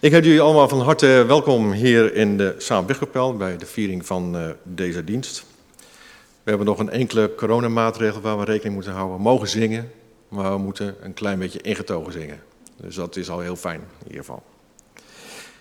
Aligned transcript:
Ik 0.00 0.12
heet 0.12 0.24
jullie 0.24 0.40
allemaal 0.40 0.68
van 0.68 0.80
harte 0.80 1.24
welkom 1.26 1.72
hier 1.72 2.14
in 2.14 2.36
de 2.36 2.54
Saamwegkapel 2.58 3.36
bij 3.36 3.56
de 3.56 3.66
viering 3.66 4.06
van 4.06 4.36
uh, 4.36 4.50
deze 4.62 5.04
dienst. 5.04 5.44
We 6.42 6.50
hebben 6.50 6.66
nog 6.66 6.78
een 6.78 6.90
enkele 6.90 7.34
coronamaatregel 7.34 8.20
waar 8.20 8.38
we 8.38 8.44
rekening 8.44 8.74
moeten 8.74 8.92
houden. 8.92 9.16
We 9.16 9.22
mogen 9.22 9.48
zingen, 9.48 9.90
maar 10.28 10.52
we 10.52 10.58
moeten 10.58 10.96
een 11.00 11.14
klein 11.14 11.38
beetje 11.38 11.60
ingetogen 11.60 12.12
zingen. 12.12 12.42
Dus 12.76 12.94
dat 12.94 13.16
is 13.16 13.30
al 13.30 13.40
heel 13.40 13.56
fijn 13.56 13.80
in 13.80 14.06
ieder 14.06 14.18
geval. 14.18 14.42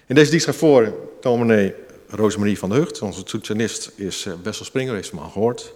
In 0.06 0.16
deze 0.16 0.30
dienst 0.30 0.46
gaat 0.46 0.56
voor 0.56 0.94
dominee 1.22 1.74
Rosemarie 2.08 2.58
van 2.58 2.70
de 2.70 2.76
Hucht. 2.76 3.02
Onze 3.02 3.24
toetsenist 3.24 3.92
is 3.96 4.24
Wessel 4.44 4.62
eh, 4.62 4.68
Springer, 4.68 4.94
heeft 4.94 5.12
hem 5.12 5.20
al 5.20 5.30
gehoord. 5.30 5.74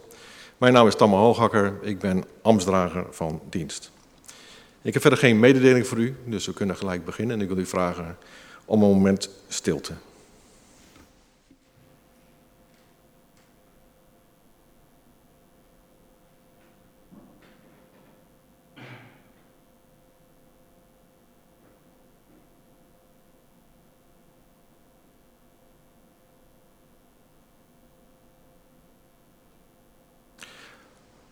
Mijn 0.57 0.73
naam 0.73 0.87
is 0.87 0.95
Tamme 0.95 1.15
Hooghakker, 1.15 1.73
ik 1.81 1.99
ben 1.99 2.23
ambtsdrager 2.41 3.05
van 3.11 3.41
dienst. 3.49 3.91
Ik 4.81 4.93
heb 4.93 5.01
verder 5.01 5.19
geen 5.19 5.39
mededeling 5.39 5.87
voor 5.87 5.97
u, 5.97 6.15
dus 6.25 6.45
we 6.45 6.53
kunnen 6.53 6.75
gelijk 6.75 7.05
beginnen. 7.05 7.35
En 7.35 7.41
ik 7.41 7.47
wil 7.47 7.57
u 7.57 7.65
vragen 7.65 8.17
om 8.69 8.83
een 8.83 8.89
moment 8.89 9.29
stilte. 9.47 9.93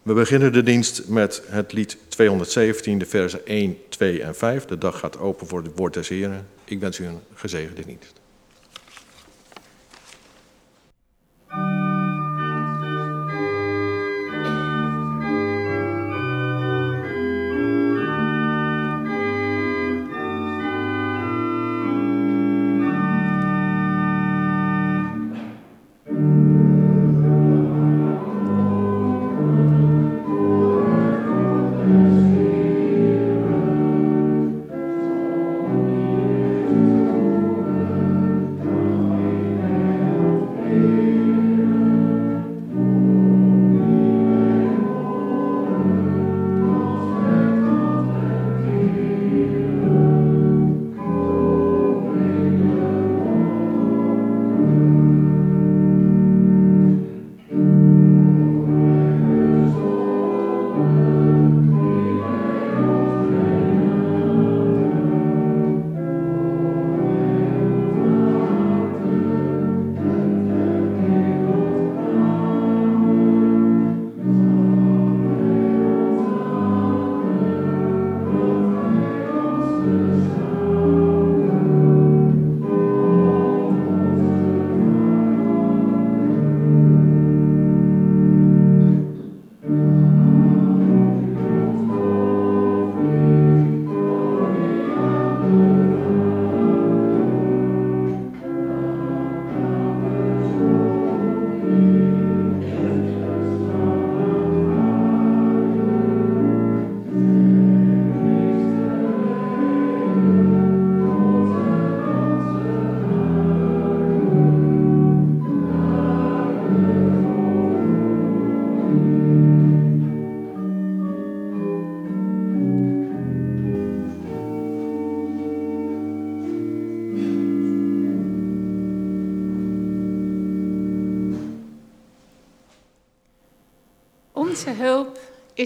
We 0.07 0.13
beginnen 0.13 0.53
de 0.53 0.63
dienst 0.63 1.07
met 1.07 1.41
het 1.47 1.73
lied 1.73 1.97
217, 2.07 2.97
de 2.97 3.05
versen 3.05 3.45
1, 3.45 3.77
2 3.89 4.23
en 4.23 4.35
5. 4.35 4.66
De 4.66 4.77
dag 4.77 4.99
gaat 4.99 5.20
open 5.20 5.47
voor 5.47 5.63
het 5.63 5.71
woord 5.75 5.93
des 5.93 6.07
Heren. 6.07 6.47
Ik 6.63 6.80
wens 6.80 6.99
u 6.99 7.05
een 7.05 7.20
gezegende 7.33 7.85
dienst. 7.85 8.13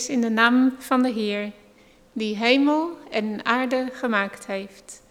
In 0.09 0.21
de 0.21 0.29
naam 0.29 0.75
van 0.77 1.01
de 1.01 1.09
Heer, 1.09 1.51
die 2.13 2.37
hemel 2.37 2.97
en 3.09 3.45
aarde 3.45 3.89
gemaakt 3.93 4.45
heeft, 4.45 5.01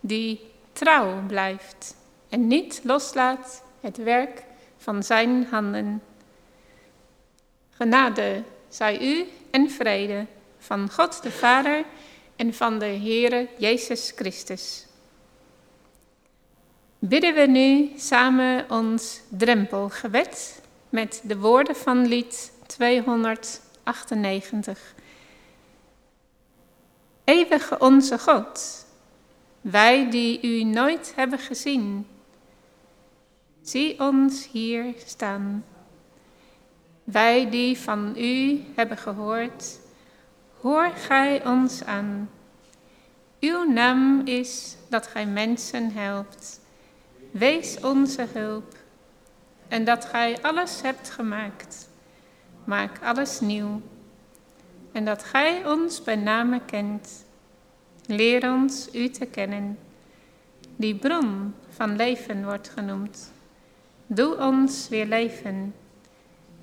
die 0.00 0.40
trouw 0.72 1.22
blijft 1.26 1.96
en 2.28 2.46
niet 2.46 2.80
loslaat 2.84 3.62
het 3.80 3.96
werk 3.96 4.42
van 4.76 5.02
zijn 5.02 5.46
handen. 5.50 6.02
Genade 7.70 8.42
zij 8.68 9.00
u 9.00 9.24
en 9.50 9.70
vrede 9.70 10.26
van 10.58 10.90
God 10.90 11.22
de 11.22 11.30
Vader 11.30 11.84
en 12.36 12.54
van 12.54 12.78
de 12.78 12.86
Heere 12.86 13.48
Jezus 13.58 14.12
Christus. 14.16 14.86
Bidden 16.98 17.34
we 17.34 17.46
nu 17.46 17.92
samen 17.96 18.70
ons 18.70 19.20
drempelgebed 19.28 20.62
met 20.88 21.20
de 21.24 21.38
woorden 21.38 21.76
van 21.76 22.06
lied 22.06 22.52
200. 22.66 23.60
98. 23.88 24.94
Eeuwige 27.24 27.78
onze 27.78 28.18
God, 28.18 28.86
wij 29.60 30.10
die 30.10 30.42
u 30.42 30.64
nooit 30.64 31.12
hebben 31.16 31.38
gezien, 31.38 32.06
zie 33.62 34.00
ons 34.00 34.48
hier 34.50 34.84
staan. 35.06 35.64
Wij 37.04 37.50
die 37.50 37.78
van 37.78 38.14
u 38.16 38.64
hebben 38.74 38.96
gehoord, 38.98 39.78
hoor 40.60 40.90
gij 40.90 41.46
ons 41.46 41.84
aan. 41.84 42.30
Uw 43.40 43.72
naam 43.72 44.20
is 44.24 44.76
dat 44.88 45.06
gij 45.06 45.26
mensen 45.26 45.92
helpt. 45.92 46.60
Wees 47.30 47.80
onze 47.80 48.26
hulp 48.32 48.76
en 49.68 49.84
dat 49.84 50.04
gij 50.04 50.42
alles 50.42 50.82
hebt 50.82 51.10
gemaakt 51.10 51.87
maak 52.68 53.02
alles 53.02 53.40
nieuw. 53.40 53.80
En 54.92 55.04
dat 55.04 55.24
Gij 55.24 55.66
ons 55.66 56.02
bij 56.02 56.16
name 56.16 56.60
kent. 56.66 57.24
Leer 58.06 58.52
ons 58.52 58.88
U 58.94 59.08
te 59.08 59.26
kennen, 59.26 59.78
die 60.76 60.94
bron 60.94 61.54
van 61.68 61.96
leven 61.96 62.44
wordt 62.44 62.68
genoemd. 62.68 63.32
Doe 64.06 64.36
ons 64.36 64.88
weer 64.88 65.06
leven, 65.06 65.74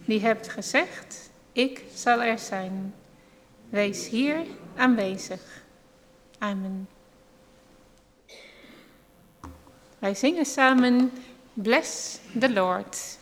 die 0.05 0.19
hebt 0.19 0.49
gezegd, 0.49 1.29
ik 1.51 1.83
zal 1.93 2.23
er 2.23 2.39
zijn. 2.39 2.93
Wees 3.69 4.09
hier 4.09 4.45
aanwezig. 4.75 5.63
Amen. 6.37 6.87
Wij 9.99 10.15
zingen 10.15 10.45
samen 10.45 11.11
Bless 11.53 12.19
the 12.39 12.53
Lord. 12.53 13.17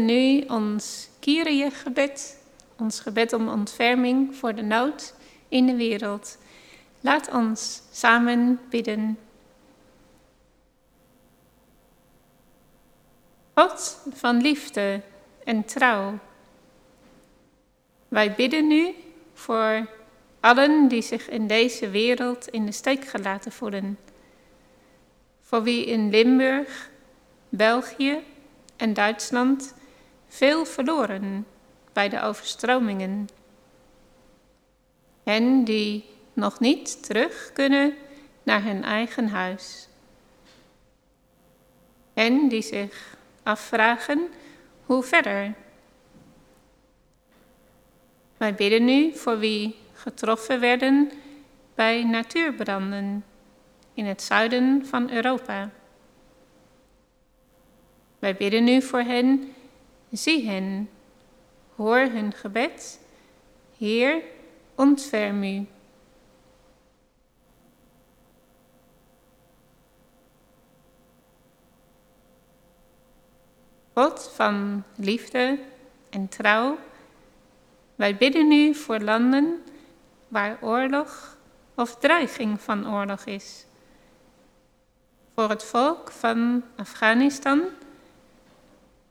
Nu 0.00 0.40
ons 0.40 1.08
Kyrie-gebed, 1.20 2.38
ons 2.78 3.00
gebed 3.00 3.32
om 3.32 3.48
ontferming 3.48 4.36
voor 4.36 4.54
de 4.54 4.62
nood 4.62 5.14
in 5.48 5.66
de 5.66 5.76
wereld. 5.76 6.38
Laat 7.00 7.32
ons 7.32 7.82
samen 7.92 8.60
bidden. 8.70 9.18
God 13.54 13.98
van 14.12 14.40
liefde 14.40 15.00
en 15.44 15.64
trouw. 15.64 16.18
Wij 18.08 18.34
bidden 18.34 18.66
nu 18.66 18.94
voor 19.32 19.86
allen 20.40 20.88
die 20.88 21.02
zich 21.02 21.28
in 21.28 21.46
deze 21.46 21.90
wereld 21.90 22.48
in 22.48 22.66
de 22.66 22.72
steek 22.72 23.04
gelaten 23.04 23.52
voelen. 23.52 23.98
Voor 25.40 25.62
wie 25.62 25.84
in 25.84 26.10
Limburg, 26.10 26.90
België 27.48 28.18
en 28.76 28.94
Duitsland 28.94 29.74
veel 30.34 30.64
verloren 30.64 31.46
bij 31.92 32.08
de 32.08 32.20
overstromingen. 32.20 33.28
En 35.24 35.64
die 35.64 36.04
nog 36.32 36.60
niet 36.60 37.02
terug 37.06 37.50
kunnen 37.52 37.94
naar 38.42 38.62
hun 38.62 38.84
eigen 38.84 39.28
huis. 39.28 39.88
En 42.14 42.48
die 42.48 42.62
zich 42.62 43.16
afvragen 43.42 44.28
hoe 44.86 45.02
verder. 45.02 45.54
Wij 48.36 48.54
bidden 48.54 48.84
nu 48.84 49.16
voor 49.16 49.38
wie 49.38 49.76
getroffen 49.92 50.60
werden 50.60 51.10
bij 51.74 52.04
natuurbranden 52.04 53.24
in 53.94 54.06
het 54.06 54.22
zuiden 54.22 54.86
van 54.86 55.10
Europa. 55.10 55.70
Wij 58.18 58.36
bidden 58.36 58.64
nu 58.64 58.82
voor 58.82 59.00
hen, 59.00 59.54
zie 60.16 60.48
hen, 60.48 60.90
hoor 61.74 61.98
hun 61.98 62.32
gebed. 62.32 63.00
Heer, 63.78 64.22
ontferm 64.74 65.42
u. 65.42 65.66
God 73.92 74.30
van 74.34 74.82
liefde 74.96 75.58
en 76.10 76.28
trouw, 76.28 76.78
wij 77.94 78.16
bidden 78.16 78.52
u 78.52 78.74
voor 78.74 78.98
landen 78.98 79.62
waar 80.28 80.58
oorlog 80.60 81.36
of 81.74 81.96
dreiging 81.96 82.60
van 82.60 82.94
oorlog 82.94 83.24
is. 83.24 83.66
Voor 85.34 85.48
het 85.48 85.64
volk 85.64 86.10
van 86.10 86.62
Afghanistan, 86.76 87.62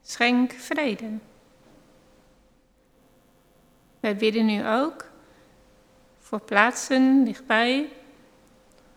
schenk 0.04 0.52
vrede. 0.52 1.10
Wij 4.00 4.16
bidden 4.16 4.50
u 4.50 4.66
ook 4.66 5.12
voor 6.20 6.42
plaatsen 6.42 7.24
dichtbij, 7.24 7.90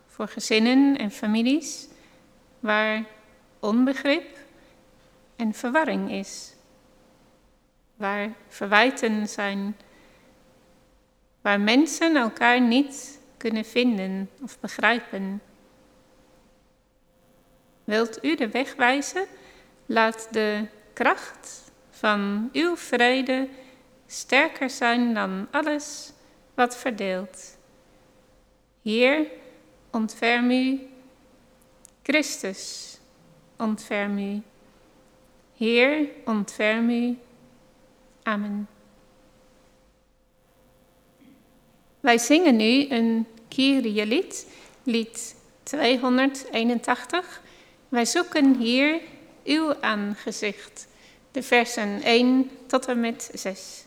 voor 0.07 0.27
gezinnen 0.27 0.97
en 0.97 1.11
families 1.11 1.87
waar 2.59 3.03
onbegrip 3.59 4.37
en 5.35 5.53
verwarring 5.53 6.11
is, 6.11 6.53
waar 7.95 8.29
verwijten 8.47 9.27
zijn, 9.27 9.77
waar 11.41 11.59
mensen 11.59 12.15
elkaar 12.15 12.61
niet 12.61 13.19
kunnen 13.37 13.65
vinden 13.65 14.29
of 14.41 14.59
begrijpen. 14.59 15.41
Wilt 17.83 18.23
u 18.23 18.35
de 18.35 18.49
weg 18.49 18.75
wijzen? 18.75 19.25
Laat 19.85 20.27
de 20.31 20.67
kracht 20.97 21.71
van 21.89 22.49
uw 22.53 22.75
vrede 22.75 23.47
sterker 24.07 24.69
zijn 24.69 25.13
dan 25.13 25.47
alles 25.51 26.11
wat 26.53 26.77
verdeelt. 26.77 27.57
Heer, 28.81 29.27
ontferm 29.91 30.51
u. 30.51 30.87
Christus, 32.03 32.97
ontferm 33.57 34.17
u. 34.17 34.41
Heer, 35.57 36.09
ontferm 36.25 36.89
u. 36.89 37.17
Amen. 38.23 38.67
Wij 41.99 42.17
zingen 42.17 42.55
nu 42.55 42.89
een 42.89 43.27
Kyrie-lied, 43.47 44.47
lied 44.83 45.35
281. 45.63 47.41
Wij 47.89 48.05
zoeken 48.05 48.55
hier 48.55 49.01
uw 49.47 49.75
aangezicht. 49.81 50.87
De 51.31 51.43
versen 51.43 52.01
1 52.01 52.51
tot 52.67 52.85
en 52.85 52.99
met 52.99 53.29
6. 53.33 53.86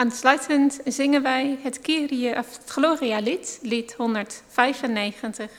Aansluitend 0.00 0.80
zingen 0.84 1.22
wij 1.22 1.58
het, 1.62 1.80
Kyrie, 1.80 2.36
of 2.36 2.56
het 2.56 2.70
Gloria-lied, 2.70 3.58
lied 3.62 3.92
195. 3.92 5.50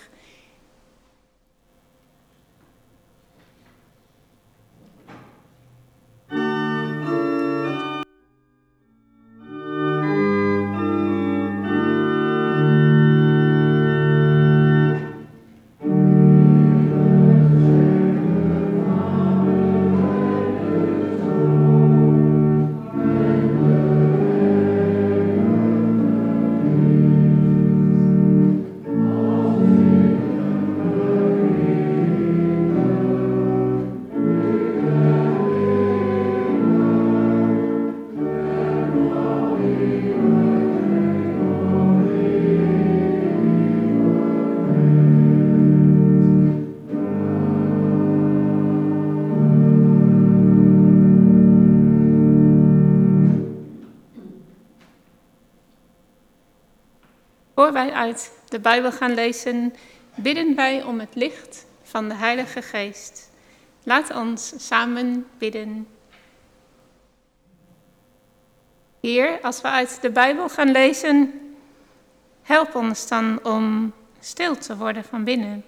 Wij 57.85 57.93
uit 57.93 58.31
de 58.49 58.59
Bijbel 58.59 58.91
gaan 58.91 59.13
lezen, 59.13 59.75
bidden 60.15 60.55
wij 60.55 60.83
om 60.83 60.99
het 60.99 61.15
licht 61.15 61.65
van 61.83 62.09
de 62.09 62.15
Heilige 62.15 62.61
Geest. 62.61 63.29
Laat 63.83 64.15
ons 64.15 64.53
samen 64.57 65.27
bidden. 65.37 65.87
Heer, 68.99 69.39
als 69.41 69.61
we 69.61 69.67
uit 69.67 70.01
de 70.01 70.11
Bijbel 70.11 70.49
gaan 70.49 70.71
lezen, 70.71 71.33
help 72.41 72.75
ons 72.75 73.07
dan 73.07 73.39
om 73.43 73.93
stil 74.19 74.57
te 74.57 74.77
worden 74.77 75.03
van 75.03 75.23
binnen. 75.23 75.63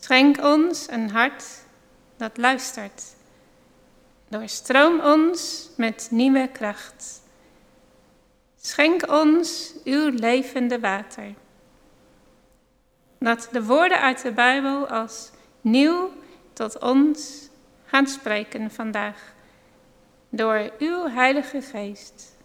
Schenk 0.00 0.42
ons 0.42 0.90
een 0.90 1.10
hart 1.10 1.44
dat 2.16 2.36
luistert. 2.36 3.02
Doorstroom 4.28 5.00
ons 5.00 5.68
met 5.76 6.08
nieuwe 6.10 6.48
kracht. 6.52 7.19
Schenk 8.62 9.08
ons 9.08 9.74
uw 9.84 10.10
levende 10.10 10.80
water. 10.80 11.34
Laat 13.18 13.48
de 13.52 13.64
woorden 13.64 14.00
uit 14.00 14.22
de 14.22 14.32
Bijbel 14.32 14.88
als 14.88 15.30
nieuw 15.60 16.10
tot 16.52 16.78
ons 16.78 17.48
gaan 17.84 18.06
spreken 18.06 18.70
vandaag. 18.70 19.34
Door 20.28 20.72
uw 20.78 21.08
Heilige 21.08 21.62
Geest. 21.62 22.36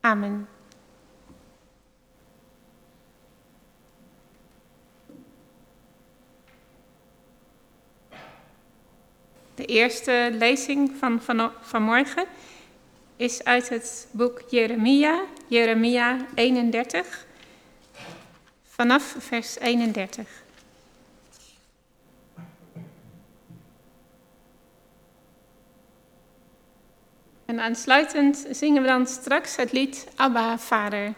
Amen. 0.00 0.48
De 9.54 9.64
eerste 9.64 10.28
lezing 10.32 10.96
van, 10.98 11.22
van 11.22 11.52
vanmorgen 11.60 12.24
is 13.20 13.44
uit 13.44 13.68
het 13.68 14.08
boek 14.10 14.42
Jeremia, 14.48 15.24
Jeremia 15.46 16.16
31, 16.34 17.26
vanaf 18.64 19.14
vers 19.18 19.58
31. 19.58 20.42
En 27.44 27.60
aansluitend 27.60 28.46
zingen 28.50 28.82
we 28.82 28.88
dan 28.88 29.06
straks 29.06 29.56
het 29.56 29.72
lied 29.72 30.06
Abba, 30.16 30.58
Vader. 30.58 31.14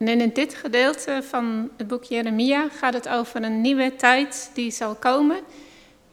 En 0.00 0.20
in 0.20 0.30
dit 0.32 0.54
gedeelte 0.54 1.22
van 1.28 1.70
het 1.76 1.86
boek 1.86 2.04
Jeremia 2.04 2.68
gaat 2.68 2.94
het 2.94 3.08
over 3.08 3.42
een 3.42 3.60
nieuwe 3.60 3.96
tijd 3.96 4.50
die 4.54 4.70
zal 4.70 4.94
komen. 4.94 5.40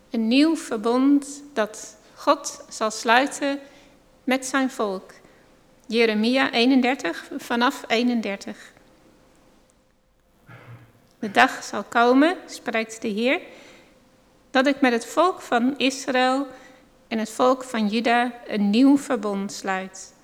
Een 0.10 0.28
nieuw 0.28 0.56
verbond 0.56 1.44
dat 1.54 1.98
God 2.14 2.66
zal 2.70 2.92
sluiten 2.92 3.60
met 4.24 4.46
zijn 4.46 4.70
volk. 4.70 5.14
Jeremia 5.86 6.52
31, 6.52 7.30
vanaf 7.38 7.84
31. 7.88 8.74
De 11.20 11.32
dag 11.32 11.64
zal 11.64 11.84
komen, 11.84 12.38
spreekt 12.46 13.02
de 13.02 13.08
Heer, 13.08 13.40
dat 14.52 14.68
ik 14.68 14.82
met 14.82 14.92
het 14.92 15.06
volk 15.06 15.42
van 15.42 15.78
Israël 15.78 16.48
en 17.08 17.20
het 17.20 17.30
volk 17.30 17.64
van 17.64 17.88
Juda 17.88 18.34
een 18.48 18.70
nieuw 18.70 18.98
verbond 18.98 19.52
sluit 19.52 20.16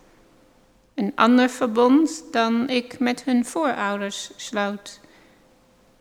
een 0.95 1.12
ander 1.15 1.50
verbond 1.50 2.23
dan 2.31 2.69
ik 2.69 3.00
met 3.00 3.23
hun 3.23 3.45
voorouders 3.45 4.31
sloot. 4.35 5.00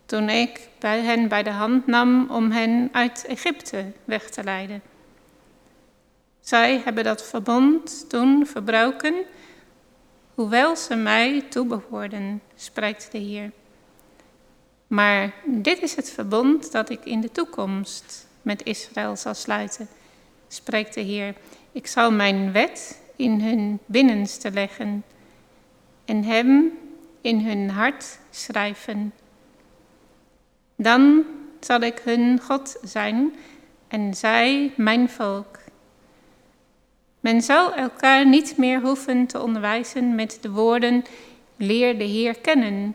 Toen 0.06 0.28
ik 0.28 0.68
bij 0.78 1.00
hen 1.00 1.28
bij 1.28 1.42
de 1.42 1.50
hand 1.50 1.86
nam 1.86 2.30
om 2.30 2.50
hen 2.50 2.88
uit 2.92 3.24
Egypte 3.26 3.92
weg 4.04 4.30
te 4.30 4.44
leiden. 4.44 4.82
Zij 6.40 6.80
hebben 6.84 7.04
dat 7.04 7.24
verbond 7.24 8.04
toen 8.08 8.46
verbroken, 8.46 9.14
hoewel 10.34 10.76
ze 10.76 10.94
mij 10.94 11.44
toebehoorden, 11.48 12.42
spreekt 12.54 13.12
de 13.12 13.18
Heer. 13.18 13.50
Maar 14.86 15.34
dit 15.44 15.82
is 15.82 15.94
het 15.94 16.10
verbond 16.10 16.72
dat 16.72 16.90
ik 16.90 17.04
in 17.04 17.20
de 17.20 17.32
toekomst 17.32 18.26
met 18.42 18.62
Israël 18.62 19.16
zal 19.16 19.34
sluiten, 19.34 19.88
spreekt 20.48 20.94
de 20.94 21.00
Heer. 21.00 21.34
Ik 21.72 21.86
zal 21.86 22.12
mijn 22.12 22.52
wet 22.52 23.01
in 23.22 23.40
hun 23.40 23.78
binnenste 23.86 24.50
leggen 24.50 25.04
en 26.04 26.24
hem 26.24 26.78
in 27.20 27.40
hun 27.40 27.70
hart 27.70 28.18
schrijven. 28.30 29.12
Dan 30.76 31.24
zal 31.60 31.80
ik 31.80 32.00
hun 32.04 32.40
God 32.40 32.78
zijn 32.82 33.34
en 33.88 34.14
zij 34.14 34.72
mijn 34.76 35.10
volk. 35.10 35.58
Men 37.20 37.42
zal 37.42 37.74
elkaar 37.74 38.26
niet 38.26 38.56
meer 38.56 38.80
hoeven 38.80 39.26
te 39.26 39.42
onderwijzen 39.42 40.14
met 40.14 40.38
de 40.40 40.50
woorden 40.50 41.04
leer 41.56 41.98
de 41.98 42.04
Heer 42.04 42.38
kennen, 42.38 42.94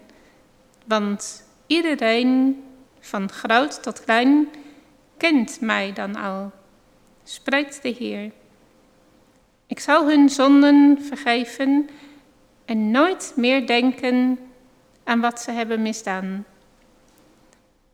want 0.85 1.43
iedereen 1.67 2.63
van 2.99 3.29
groot 3.29 3.83
tot 3.83 4.03
klein 4.03 4.47
kent 5.17 5.61
mij 5.61 5.93
dan 5.93 6.15
al, 6.15 6.51
spreekt 7.23 7.81
de 7.81 7.89
Heer. 7.89 8.31
Ik 9.67 9.79
zal 9.79 10.07
hun 10.09 10.29
zonden 10.29 11.01
vergeven 11.01 11.89
en 12.65 12.91
nooit 12.91 13.33
meer 13.35 13.67
denken 13.67 14.39
aan 15.03 15.19
wat 15.19 15.41
ze 15.41 15.51
hebben 15.51 15.81
misdaan. 15.81 16.45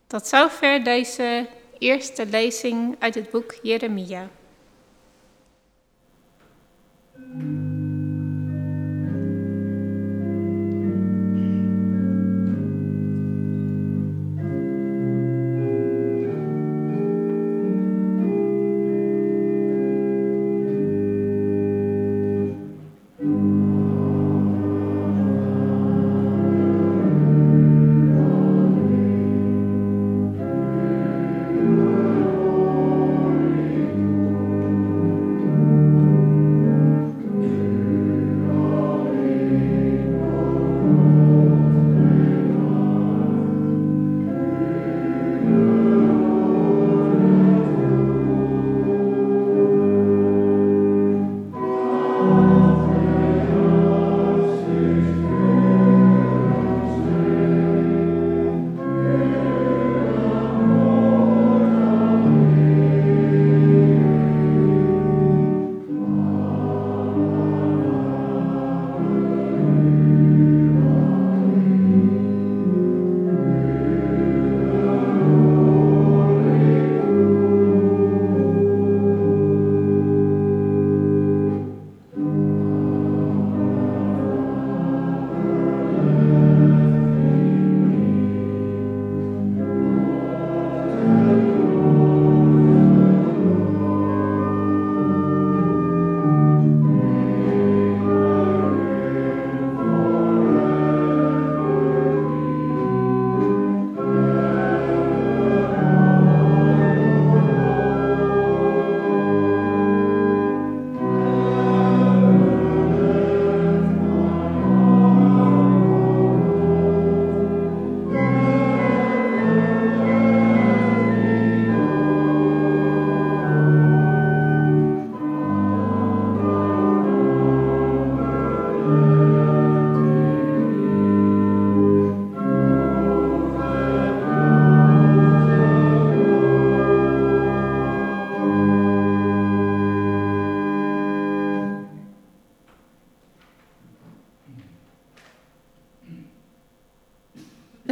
Tot 0.07 0.27
zover 0.27 0.83
deze 0.83 1.47
eerste 1.77 2.25
lezing 2.25 2.95
uit 2.99 3.15
het 3.15 3.31
boek 3.31 3.59
Jeremia. 3.61 4.29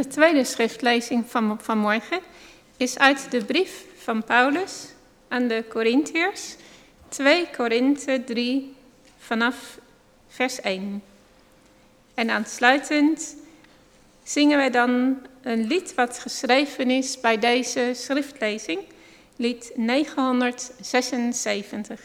De 0.02 0.08
tweede 0.08 0.44
schriftlezing 0.44 1.30
van 1.30 1.60
vanmorgen 1.60 2.20
is 2.76 2.98
uit 2.98 3.30
de 3.30 3.44
brief 3.44 3.84
van 3.96 4.24
Paulus 4.24 4.88
aan 5.28 5.48
de 5.48 5.64
Corinthiërs, 5.68 6.56
2 7.08 7.48
Korinthe 7.56 8.24
3 8.24 8.74
vanaf 9.18 9.78
vers 10.28 10.60
1. 10.60 11.02
En 12.14 12.30
aansluitend 12.30 13.36
zingen 14.22 14.56
wij 14.56 14.70
dan 14.70 15.18
een 15.42 15.66
lied 15.66 15.94
wat 15.94 16.18
geschreven 16.18 16.90
is 16.90 17.20
bij 17.20 17.38
deze 17.38 17.90
schriftlezing, 17.94 18.80
lied 19.36 19.72
976. 19.74 22.00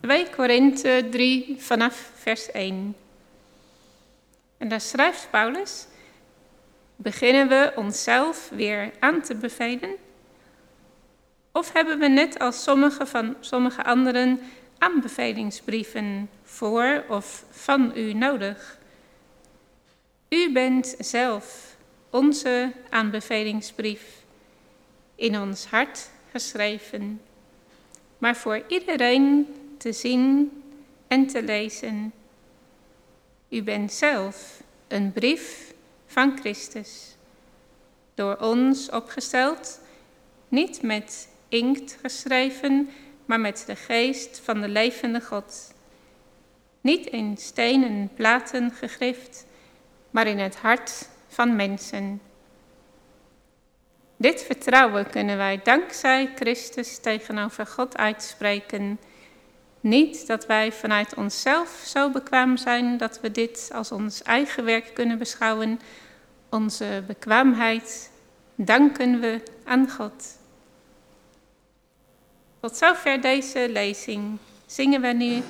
2 0.00 0.30
Korinthe 0.30 1.06
3 1.10 1.56
vanaf 1.58 2.10
vers 2.14 2.50
1. 2.50 2.96
En 4.58 4.68
daar 4.68 4.80
schrijft 4.80 5.30
Paulus, 5.30 5.86
beginnen 6.96 7.48
we 7.48 7.72
onszelf 7.76 8.48
weer 8.48 8.90
aan 8.98 9.22
te 9.22 9.34
bevelen? 9.34 9.96
Of 11.52 11.72
hebben 11.72 11.98
we 11.98 12.08
net 12.08 12.38
als 12.38 12.62
sommige 12.62 13.06
van 13.06 13.36
sommige 13.40 13.84
anderen 13.84 14.40
aanbevelingsbrieven 14.78 16.30
voor 16.42 17.04
of 17.08 17.44
van 17.50 17.92
u 17.94 18.12
nodig? 18.12 18.78
U 20.28 20.52
bent 20.52 20.96
zelf 20.98 21.76
onze 22.10 22.72
aanbevelingsbrief 22.90 24.24
in 25.14 25.40
ons 25.40 25.66
hart 25.66 26.10
geschreven, 26.30 27.20
maar 28.18 28.36
voor 28.36 28.62
iedereen 28.68 29.46
te 29.78 29.92
zien 29.92 30.50
en 31.08 31.26
te 31.26 31.42
lezen. 31.42 32.12
U 33.48 33.62
bent 33.62 33.92
zelf 33.92 34.62
een 34.88 35.12
brief 35.12 35.74
van 36.06 36.38
Christus, 36.38 37.16
door 38.14 38.36
ons 38.36 38.90
opgesteld, 38.90 39.80
niet 40.48 40.82
met 40.82 41.28
inkt 41.48 41.98
geschreven, 42.00 42.90
maar 43.24 43.40
met 43.40 43.64
de 43.66 43.76
geest 43.76 44.40
van 44.44 44.60
de 44.60 44.68
levende 44.68 45.20
God. 45.20 45.74
Niet 46.80 47.06
in 47.06 47.36
stenen 47.36 48.10
platen 48.14 48.70
gegrift, 48.70 49.46
maar 50.10 50.26
in 50.26 50.38
het 50.38 50.56
hart 50.56 51.08
van 51.28 51.56
mensen. 51.56 52.20
Dit 54.16 54.42
vertrouwen 54.42 55.10
kunnen 55.10 55.36
wij 55.36 55.60
dankzij 55.62 56.32
Christus 56.34 56.98
tegenover 56.98 57.66
God 57.66 57.96
uitspreken 57.96 58.98
niet 59.86 60.26
dat 60.26 60.46
wij 60.46 60.72
vanuit 60.72 61.14
onszelf 61.14 61.82
zo 61.86 62.10
bekwaam 62.10 62.56
zijn 62.56 62.96
dat 62.96 63.20
we 63.20 63.30
dit 63.30 63.70
als 63.74 63.92
ons 63.92 64.22
eigen 64.22 64.64
werk 64.64 64.94
kunnen 64.94 65.18
beschouwen. 65.18 65.80
Onze 66.50 67.04
bekwaamheid 67.06 68.10
danken 68.54 69.20
we 69.20 69.42
aan 69.64 69.90
God. 69.90 70.38
Tot 72.60 72.76
zover 72.76 73.20
deze 73.20 73.68
lezing 73.70 74.38
zingen 74.66 75.00
we 75.00 75.08
nu 75.08 75.42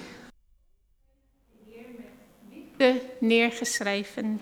de 2.76 3.00
neergeschreven. 3.20 4.40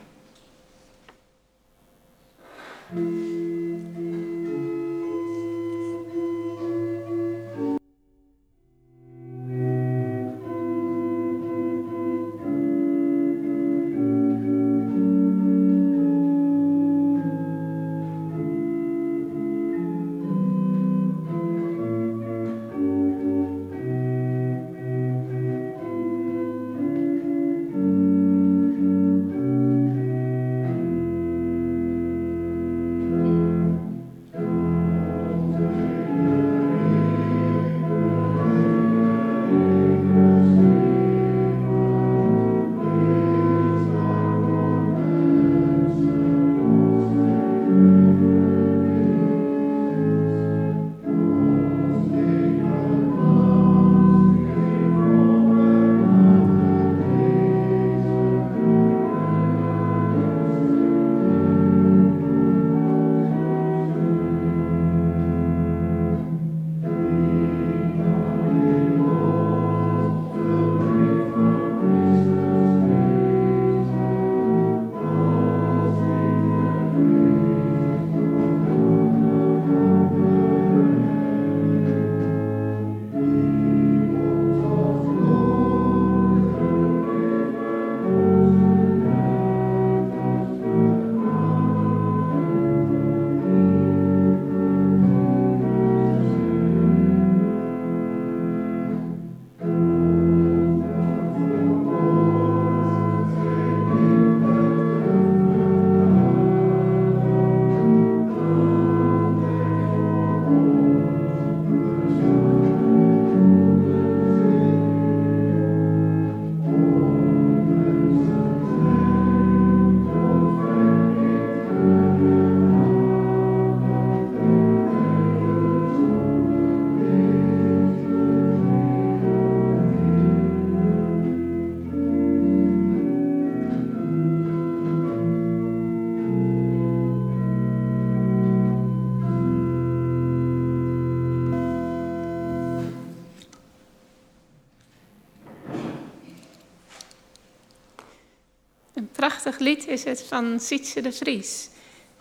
Lied 149.58 149.86
is 149.86 150.04
het 150.04 150.22
van 150.22 150.60
Sietse 150.60 151.00
de 151.00 151.12
Vries. 151.12 151.68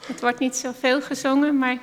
Het 0.06 0.22
wordt 0.22 0.40
niet 0.40 0.56
zoveel 0.56 1.02
gezongen, 1.02 1.58
maar 1.58 1.78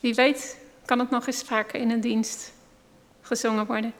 wie 0.00 0.14
weet 0.14 0.58
kan 0.84 0.98
het 0.98 1.10
nog 1.10 1.26
eens 1.26 1.42
vaker 1.42 1.80
in 1.80 1.90
een 1.90 2.00
dienst 2.00 2.52
gezongen 3.20 3.66
worden. 3.66 3.92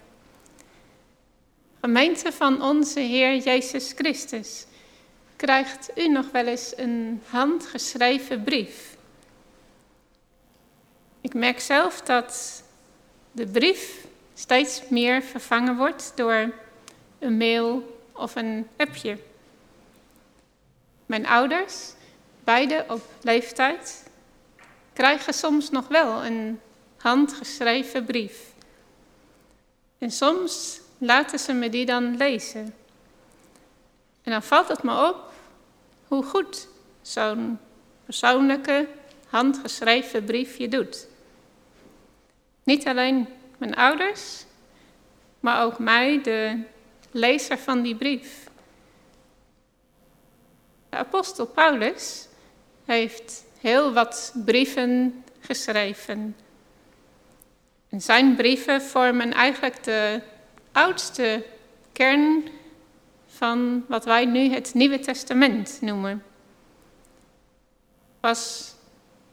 Gemeente 1.81 2.33
van 2.33 2.63
onze 2.63 3.01
Heer 3.01 3.37
Jezus 3.37 3.93
Christus, 3.97 4.67
krijgt 5.37 5.91
u 5.95 6.09
nog 6.09 6.31
wel 6.31 6.47
eens 6.47 6.73
een 6.77 7.23
handgeschreven 7.27 8.43
brief? 8.43 8.97
Ik 11.21 11.35
merk 11.35 11.61
zelf 11.61 12.01
dat 12.01 12.63
de 13.33 13.47
brief 13.47 14.07
steeds 14.35 14.83
meer 14.89 15.23
vervangen 15.23 15.77
wordt 15.77 16.13
door 16.15 16.53
een 17.19 17.37
mail 17.37 17.99
of 18.13 18.35
een 18.35 18.67
appje. 18.77 19.19
Mijn 21.11 21.27
ouders, 21.27 21.93
beide 22.45 22.85
op 22.89 23.03
leeftijd, 23.23 24.11
krijgen 24.93 25.35
soms 25.35 25.71
nog 25.71 25.89
wel 25.89 26.25
een 26.25 26.61
handgeschreven 26.97 28.05
brief. 28.05 28.53
En 29.99 30.11
soms 30.11 30.81
laten 30.99 31.39
ze 31.39 31.53
me 31.53 31.69
die 31.69 31.87
dan 31.87 32.17
lezen. 32.17 32.75
En 34.23 34.33
dan 34.33 34.43
valt 34.43 34.69
het 34.69 34.83
me 34.83 35.09
op 35.09 35.33
hoe 36.09 36.25
goed 36.25 36.69
zo'n 37.03 37.59
persoonlijke, 38.05 38.89
handgeschreven 39.29 40.25
briefje 40.25 40.69
doet. 40.69 41.07
Niet 42.63 42.87
alleen 42.87 43.29
mijn 43.59 43.75
ouders, 43.75 44.45
maar 45.41 45.65
ook 45.65 45.79
mij, 45.79 46.23
de 46.23 46.63
lezer 47.11 47.59
van 47.59 47.83
die 47.83 47.97
brief. 47.97 48.50
Apostel 50.91 51.47
Paulus 51.47 52.29
heeft 52.85 53.45
heel 53.61 53.93
wat 53.93 54.33
brieven 54.45 55.25
geschreven. 55.41 56.37
En 57.89 58.01
zijn 58.01 58.37
brieven 58.37 58.83
vormen 58.83 59.33
eigenlijk 59.33 59.85
de 59.85 60.21
oudste 60.73 61.45
kern 61.93 62.49
van 63.27 63.85
wat 63.89 64.05
wij 64.05 64.25
nu 64.25 64.51
het 64.51 64.75
Nieuwe 64.75 64.99
Testament 64.99 65.79
noemen. 65.81 66.25
Pas 68.21 68.75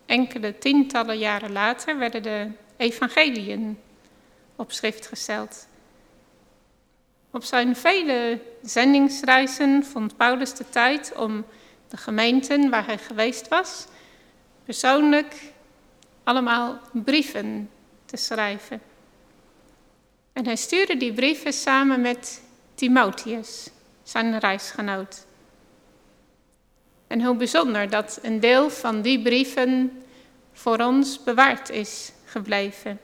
enkele 0.06 0.58
tientallen 0.58 1.18
jaren 1.18 1.52
later 1.52 1.98
werden 1.98 2.24
de 2.24 2.52
evangeliën 2.78 3.80
op 4.56 4.72
schrift 4.72 5.08
gesteld. 5.08 5.68
Op 7.38 7.44
zijn 7.44 7.76
vele 7.76 8.40
zendingsreizen 8.62 9.84
vond 9.84 10.18
Paulus 10.18 10.54
de 10.54 10.70
tijd 10.70 11.14
om 11.16 11.46
de 11.90 11.98
gemeenten 11.98 12.70
waar 12.70 12.86
hij 12.86 12.98
geweest 12.98 13.48
was, 13.48 13.86
persoonlijk 14.64 15.36
allemaal 16.24 16.80
brieven 16.92 17.70
te 18.06 18.18
schrijven. 18.18 18.82
En 20.34 20.46
hij 20.46 20.56
stuurde 20.56 20.98
die 20.98 21.14
brieven 21.14 21.54
samen 21.54 22.02
met 22.02 22.42
Timotheus, 22.76 23.70
zijn 24.04 24.40
reisgenoot. 24.40 25.26
En 27.08 27.24
hoe 27.24 27.36
bijzonder 27.36 27.90
dat 27.90 28.20
een 28.22 28.40
deel 28.40 28.70
van 28.70 29.02
die 29.02 29.22
brieven 29.22 30.04
voor 30.54 30.78
ons 30.78 31.24
bewaard 31.24 31.70
is 31.70 32.12
gebleven. 32.26 33.00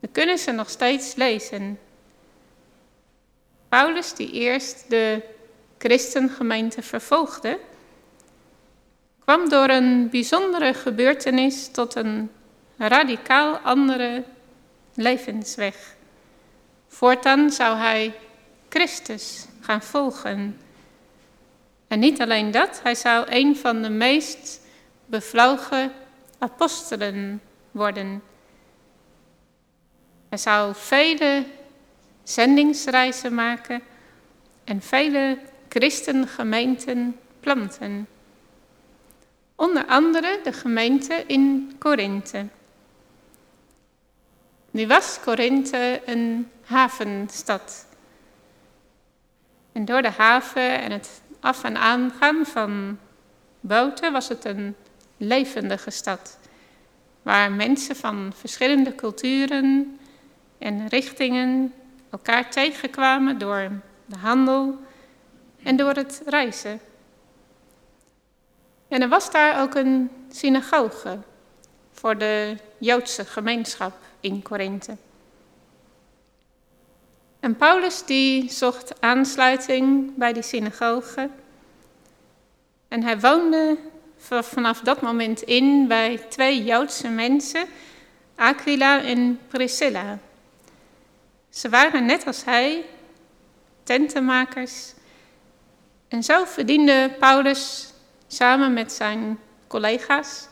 We 0.00 0.08
kunnen 0.08 0.38
ze 0.38 0.50
nog 0.50 0.70
steeds 0.70 1.14
lezen. 1.14 1.78
Paulus, 3.74 4.14
die 4.14 4.30
eerst 4.30 4.84
de 4.88 5.22
christengemeente 5.78 6.82
vervolgde, 6.82 7.58
kwam 9.24 9.48
door 9.48 9.68
een 9.68 10.10
bijzondere 10.10 10.74
gebeurtenis 10.74 11.70
tot 11.70 11.94
een 11.94 12.30
radicaal 12.76 13.56
andere 13.56 14.24
levensweg. 14.94 15.94
Voortaan 16.88 17.50
zou 17.50 17.76
hij 17.76 18.14
Christus 18.68 19.46
gaan 19.60 19.82
volgen. 19.82 20.60
En 21.88 21.98
niet 21.98 22.20
alleen 22.20 22.50
dat, 22.50 22.80
hij 22.82 22.94
zou 22.94 23.26
een 23.28 23.56
van 23.56 23.82
de 23.82 23.90
meest 23.90 24.60
bevlogen 25.06 25.92
apostelen 26.38 27.40
worden. 27.70 28.22
Hij 30.28 30.38
zou 30.38 30.74
vele 30.74 31.44
zendingsreizen 32.24 33.34
maken 33.34 33.82
en 34.64 34.82
vele 34.82 35.38
christengemeenten 35.68 37.16
planten. 37.40 38.08
Onder 39.54 39.86
andere 39.86 40.40
de 40.44 40.52
gemeente 40.52 41.24
in 41.26 41.74
Korinthe. 41.78 42.46
Nu 44.70 44.86
was 44.86 45.20
Korinthe 45.20 46.02
een 46.04 46.50
havenstad. 46.64 47.86
En 49.72 49.84
door 49.84 50.02
de 50.02 50.10
haven 50.10 50.80
en 50.80 50.92
het 50.92 51.22
af- 51.40 51.64
en 51.64 51.76
aangaan 51.76 52.46
van 52.46 52.98
boten 53.60 54.12
was 54.12 54.28
het 54.28 54.44
een 54.44 54.76
levendige 55.16 55.90
stad. 55.90 56.38
Waar 57.22 57.52
mensen 57.52 57.96
van 57.96 58.32
verschillende 58.34 58.94
culturen 58.94 59.98
en 60.58 60.88
richtingen 60.88 61.72
elkaar 62.14 62.50
tegenkwamen 62.50 63.38
door 63.38 63.70
de 64.06 64.16
handel 64.16 64.78
en 65.62 65.76
door 65.76 65.92
het 65.92 66.22
reizen. 66.26 66.80
En 68.88 69.02
er 69.02 69.08
was 69.08 69.30
daar 69.30 69.62
ook 69.62 69.74
een 69.74 70.10
synagoge 70.30 71.18
voor 71.92 72.18
de 72.18 72.56
Joodse 72.78 73.24
gemeenschap 73.24 73.92
in 74.20 74.42
Korinthe. 74.42 74.96
En 77.40 77.56
Paulus 77.56 78.04
die 78.04 78.50
zocht 78.50 79.00
aansluiting 79.00 80.14
bij 80.16 80.32
die 80.32 80.42
synagoge. 80.42 81.30
En 82.88 83.02
hij 83.02 83.20
woonde 83.20 83.76
vanaf 84.18 84.80
dat 84.80 85.00
moment 85.00 85.42
in 85.42 85.88
bij 85.88 86.18
twee 86.28 86.64
Joodse 86.64 87.08
mensen, 87.08 87.66
Aquila 88.34 89.02
en 89.02 89.40
Priscilla. 89.48 90.18
Ze 91.54 91.68
waren 91.68 92.04
net 92.04 92.26
als 92.26 92.44
hij 92.44 92.84
tentenmakers. 93.82 94.92
En 96.08 96.22
zo 96.22 96.44
verdiende 96.44 97.16
Paulus 97.18 97.92
samen 98.26 98.72
met 98.72 98.92
zijn 98.92 99.38
collega's 99.66 100.48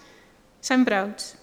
zijn 0.60 0.84
brood. 0.84 1.34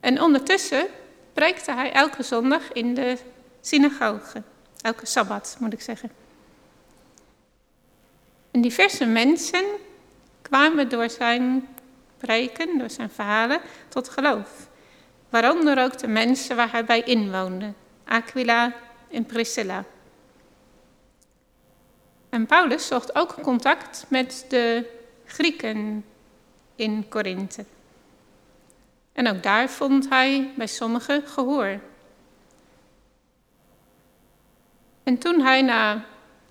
En 0.00 0.22
ondertussen 0.22 0.86
preekte 1.32 1.72
hij 1.72 1.92
elke 1.92 2.22
zondag 2.22 2.72
in 2.72 2.94
de 2.94 3.18
synagoge. 3.60 4.42
Elke 4.80 5.06
sabbat, 5.06 5.56
moet 5.58 5.72
ik 5.72 5.80
zeggen. 5.80 6.10
En 8.50 8.60
diverse 8.60 9.04
mensen 9.04 9.64
kwamen 10.42 10.88
door 10.88 11.10
zijn 11.10 11.68
preken, 12.18 12.78
door 12.78 12.90
zijn 12.90 13.10
verhalen, 13.10 13.60
tot 13.88 14.08
geloof. 14.08 14.70
Waaronder 15.32 15.82
ook 15.82 15.98
de 15.98 16.08
mensen 16.08 16.56
waar 16.56 16.70
hij 16.70 16.84
bij 16.84 17.02
inwoonde, 17.02 17.72
Aquila 18.04 18.72
en 19.10 19.26
Priscilla. 19.26 19.84
En 22.28 22.46
Paulus 22.46 22.86
zocht 22.86 23.14
ook 23.14 23.42
contact 23.42 24.06
met 24.08 24.44
de 24.48 24.90
Grieken 25.24 26.04
in 26.76 27.08
Korinthe. 27.08 27.64
En 29.12 29.28
ook 29.28 29.42
daar 29.42 29.68
vond 29.68 30.08
hij 30.08 30.52
bij 30.56 30.66
sommigen 30.66 31.26
gehoor. 31.26 31.80
En 35.02 35.18
toen 35.18 35.40
hij 35.40 35.62
na 35.62 36.04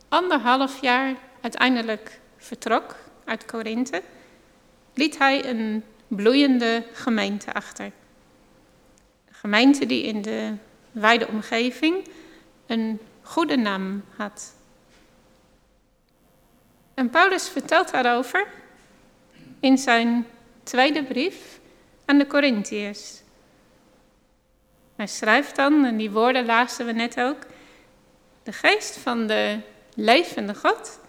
anderhalf 0.07 0.81
jaar 0.81 1.15
uiteindelijk 1.41 2.19
vertrok 2.37 2.95
uit 3.25 3.45
Korinthe, 3.45 4.01
liet 4.93 5.17
hij 5.17 5.45
een 5.45 5.83
bloeiende 6.07 6.83
gemeente 6.93 7.53
achter. 7.53 7.91
Een 9.41 9.49
gemeente 9.49 9.85
die 9.85 10.03
in 10.03 10.21
de 10.21 10.53
wijde 10.91 11.27
omgeving 11.27 12.07
een 12.65 12.99
goede 13.21 13.55
naam 13.55 14.03
had. 14.15 14.53
En 16.93 17.09
Paulus 17.09 17.49
vertelt 17.49 17.91
daarover 17.91 18.47
in 19.59 19.77
zijn 19.77 20.27
tweede 20.63 21.03
brief 21.03 21.59
aan 22.05 22.17
de 22.17 22.27
Corinthiërs. 22.27 23.21
Hij 24.95 25.07
schrijft 25.07 25.55
dan, 25.55 25.85
en 25.85 25.97
die 25.97 26.11
woorden 26.11 26.45
lazen 26.45 26.85
we 26.85 26.91
net 26.91 27.19
ook, 27.19 27.45
de 28.43 28.53
geest 28.53 28.97
van 28.97 29.27
de 29.27 29.59
levende 29.95 30.55
God 30.55 30.99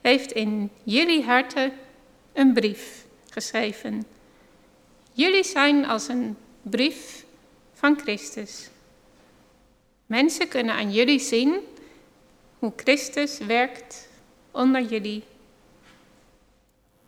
heeft 0.00 0.32
in 0.32 0.70
jullie 0.82 1.24
harten 1.24 1.72
een 2.32 2.52
brief 2.52 3.04
geschreven. 3.30 4.04
Jullie 5.12 5.44
zijn 5.44 5.86
als 5.86 6.08
een 6.08 6.36
brief 6.62 7.23
van 7.84 7.98
Christus. 7.98 8.68
Mensen 10.06 10.48
kunnen 10.48 10.74
aan 10.74 10.92
jullie 10.92 11.18
zien 11.18 11.60
hoe 12.58 12.72
Christus 12.76 13.38
werkt 13.38 14.08
onder 14.50 14.82
jullie. 14.82 15.24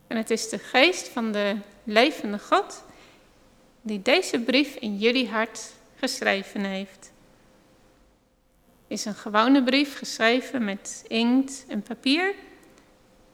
En 0.07 0.17
het 0.17 0.31
is 0.31 0.49
de 0.49 0.59
geest 0.59 1.09
van 1.09 1.33
de 1.33 1.57
levende 1.85 2.39
God 2.39 2.85
die 3.83 4.03
deze 4.03 4.41
brief 4.41 4.75
in 4.75 4.99
jullie 4.99 5.29
hart 5.29 5.73
geschreven 5.99 6.65
heeft. 6.65 7.13
Is 8.87 9.05
een 9.05 9.15
gewone 9.15 9.63
brief 9.65 9.97
geschreven 9.99 10.65
met 10.65 11.05
inkt 11.09 11.65
en 11.69 11.83
papier. 11.83 12.35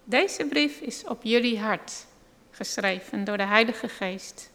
Deze 0.04 0.44
brief 0.44 0.80
is 0.80 1.04
op 1.04 1.22
jullie 1.22 1.58
hart 1.58 2.06
geschreven 2.50 3.24
door 3.24 3.36
de 3.36 3.46
Heilige 3.46 3.88
Geest. 3.88 4.51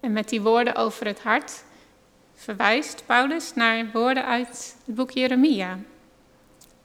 En 0.00 0.12
met 0.12 0.28
die 0.28 0.40
woorden 0.40 0.74
over 0.74 1.06
het 1.06 1.20
hart 1.20 1.64
verwijst 2.34 3.02
Paulus 3.06 3.54
naar 3.54 3.90
woorden 3.92 4.24
uit 4.26 4.76
het 4.86 4.94
boek 4.94 5.10
Jeremia. 5.10 5.78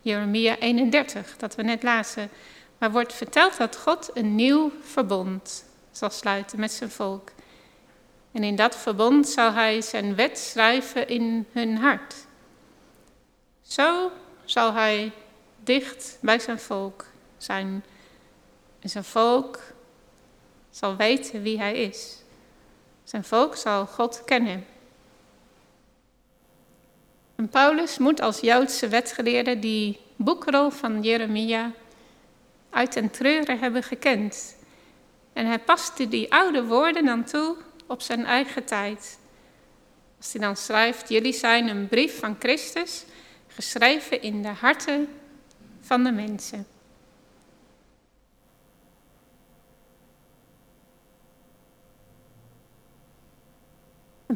Jeremia 0.01 0.57
31, 0.59 1.37
dat 1.37 1.55
we 1.55 1.63
net 1.63 1.83
lazen, 1.83 2.29
waar 2.77 2.91
wordt 2.91 3.13
verteld 3.13 3.57
dat 3.57 3.77
God 3.77 4.09
een 4.13 4.35
nieuw 4.35 4.71
verbond 4.81 5.65
zal 5.91 6.09
sluiten 6.09 6.59
met 6.59 6.71
zijn 6.71 6.89
volk. 6.89 7.31
En 8.31 8.43
in 8.43 8.55
dat 8.55 8.75
verbond 8.75 9.27
zal 9.27 9.53
hij 9.53 9.81
zijn 9.81 10.15
wet 10.15 10.37
schrijven 10.39 11.07
in 11.07 11.47
hun 11.51 11.77
hart. 11.77 12.15
Zo 13.61 14.11
zal 14.45 14.73
hij 14.73 15.11
dicht 15.63 16.17
bij 16.21 16.39
zijn 16.39 16.59
volk 16.59 17.05
zijn. 17.37 17.83
En 18.79 18.89
zijn 18.89 19.03
volk 19.03 19.59
zal 20.69 20.95
weten 20.95 21.41
wie 21.41 21.59
hij 21.59 21.75
is. 21.75 22.23
Zijn 23.05 23.23
volk 23.23 23.55
zal 23.55 23.85
God 23.85 24.21
kennen. 24.25 24.65
En 27.35 27.49
Paulus 27.49 27.97
moet 27.97 28.21
als 28.21 28.39
Joodse 28.39 28.87
wetgeleerde 28.87 29.59
die 29.59 29.99
boekrol 30.15 30.69
van 30.69 31.01
Jeremia 31.03 31.71
uit 32.69 32.93
den 32.93 33.09
treuren 33.09 33.59
hebben 33.59 33.83
gekend. 33.83 34.55
En 35.33 35.45
hij 35.45 35.59
paste 35.59 36.07
die 36.07 36.33
oude 36.33 36.65
woorden 36.65 37.05
dan 37.05 37.23
toe 37.23 37.55
op 37.87 38.01
zijn 38.01 38.25
eigen 38.25 38.63
tijd. 38.63 39.17
Als 40.17 40.33
hij 40.33 40.41
dan 40.41 40.55
schrijft, 40.55 41.09
jullie 41.09 41.33
zijn 41.33 41.67
een 41.67 41.87
brief 41.87 42.19
van 42.19 42.35
Christus, 42.39 43.05
geschreven 43.47 44.21
in 44.21 44.41
de 44.41 44.47
harten 44.47 45.09
van 45.81 46.03
de 46.03 46.11
mensen. 46.11 46.74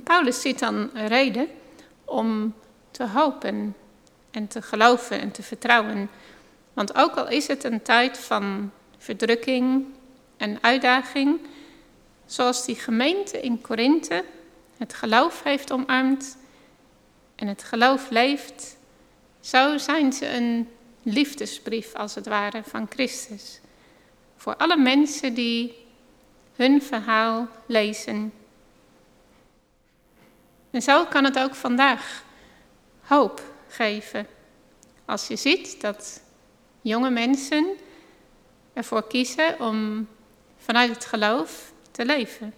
Paulus 0.04 0.42
ziet 0.42 0.60
dan 0.60 0.90
een 0.94 1.08
reden 1.08 1.48
om 2.06 2.54
te 2.92 3.08
hopen 3.08 3.76
en 4.32 4.48
te 4.48 4.62
geloven 4.62 5.20
en 5.20 5.32
te 5.32 5.44
vertrouwen. 5.44 6.10
Want 6.74 6.96
ook 6.96 7.16
al 7.16 7.30
is 7.30 7.48
het 7.48 7.64
een 7.64 7.82
tijd 7.82 8.18
van 8.18 8.72
verdrukking 8.98 9.86
en 10.38 10.58
uitdaging, 10.62 11.40
zoals 12.26 12.66
die 12.66 12.76
gemeente 12.76 13.42
in 13.42 13.62
Korinthe 13.62 14.24
het 14.78 14.94
geloof 14.94 15.44
heeft 15.44 15.72
omarmd 15.72 16.38
en 17.36 17.48
het 17.48 17.64
geloof 17.64 18.10
leeft, 18.10 18.78
zo 19.40 19.78
zijn 19.78 20.14
ze 20.14 20.30
een 20.30 20.70
liefdesbrief 21.04 21.94
als 21.94 22.16
het 22.16 22.28
ware 22.28 22.64
van 22.64 22.88
Christus. 22.90 23.60
Voor 24.36 24.56
alle 24.56 24.78
mensen 24.78 25.34
die 25.34 25.76
hun 26.56 26.82
verhaal 26.82 27.48
lezen. 27.66 28.34
En 30.72 30.82
zo 30.82 31.06
kan 31.06 31.24
het 31.24 31.40
ook 31.40 31.56
vandaag 31.56 32.24
hoop 33.02 33.42
geven. 33.68 34.28
Als 35.06 35.28
je 35.28 35.36
ziet 35.36 35.82
dat 35.82 36.22
jonge 36.82 37.10
mensen 37.10 37.68
ervoor 38.74 39.08
kiezen 39.08 39.60
om 39.60 40.08
vanuit 40.58 40.90
het 40.90 41.06
geloof 41.06 41.72
te 41.92 42.06
leven. 42.06 42.54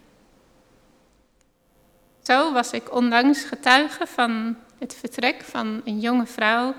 Zo 2.21 2.53
was 2.53 2.71
ik 2.71 2.95
onlangs 2.95 3.43
getuige 3.43 4.07
van 4.07 4.57
het 4.79 4.95
vertrek 4.95 5.41
van 5.41 5.81
een 5.85 5.99
jonge 5.99 6.25
vrouw 6.25 6.73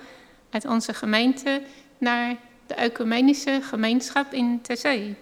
uit 0.51 0.65
onze 0.65 0.95
gemeente 0.95 1.63
naar 1.99 2.37
de 2.67 2.75
ecumenische 2.75 3.61
gemeenschap 3.63 4.33
in 4.33 4.61
Terzee. 4.61 5.17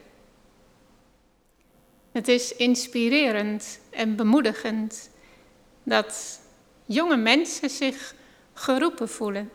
Het 2.13 2.29
is 2.29 2.57
inspirerend 2.57 3.81
en 3.91 4.17
bemoedigend 4.17 5.10
dat 5.83 6.41
jonge 6.85 7.17
mensen 7.17 7.71
zich 7.71 8.15
geroepen 8.53 9.09
voelen. 9.09 9.51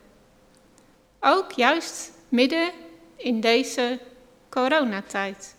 Ook 1.20 1.52
juist 1.52 2.12
midden 2.28 2.70
in 3.16 3.40
deze 3.40 3.98
coronatijd. 4.48 5.54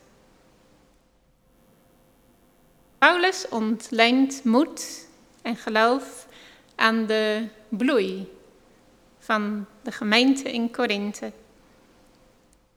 Paulus 2.98 3.48
ontleent 3.50 4.44
moed 4.44 5.08
en 5.42 5.56
geloof 5.56 6.28
aan 6.76 7.06
de 7.06 7.48
bloei 7.70 8.32
van 9.20 9.66
de 9.82 9.92
gemeente 9.92 10.52
in 10.52 10.72
Korinthe. 10.72 11.32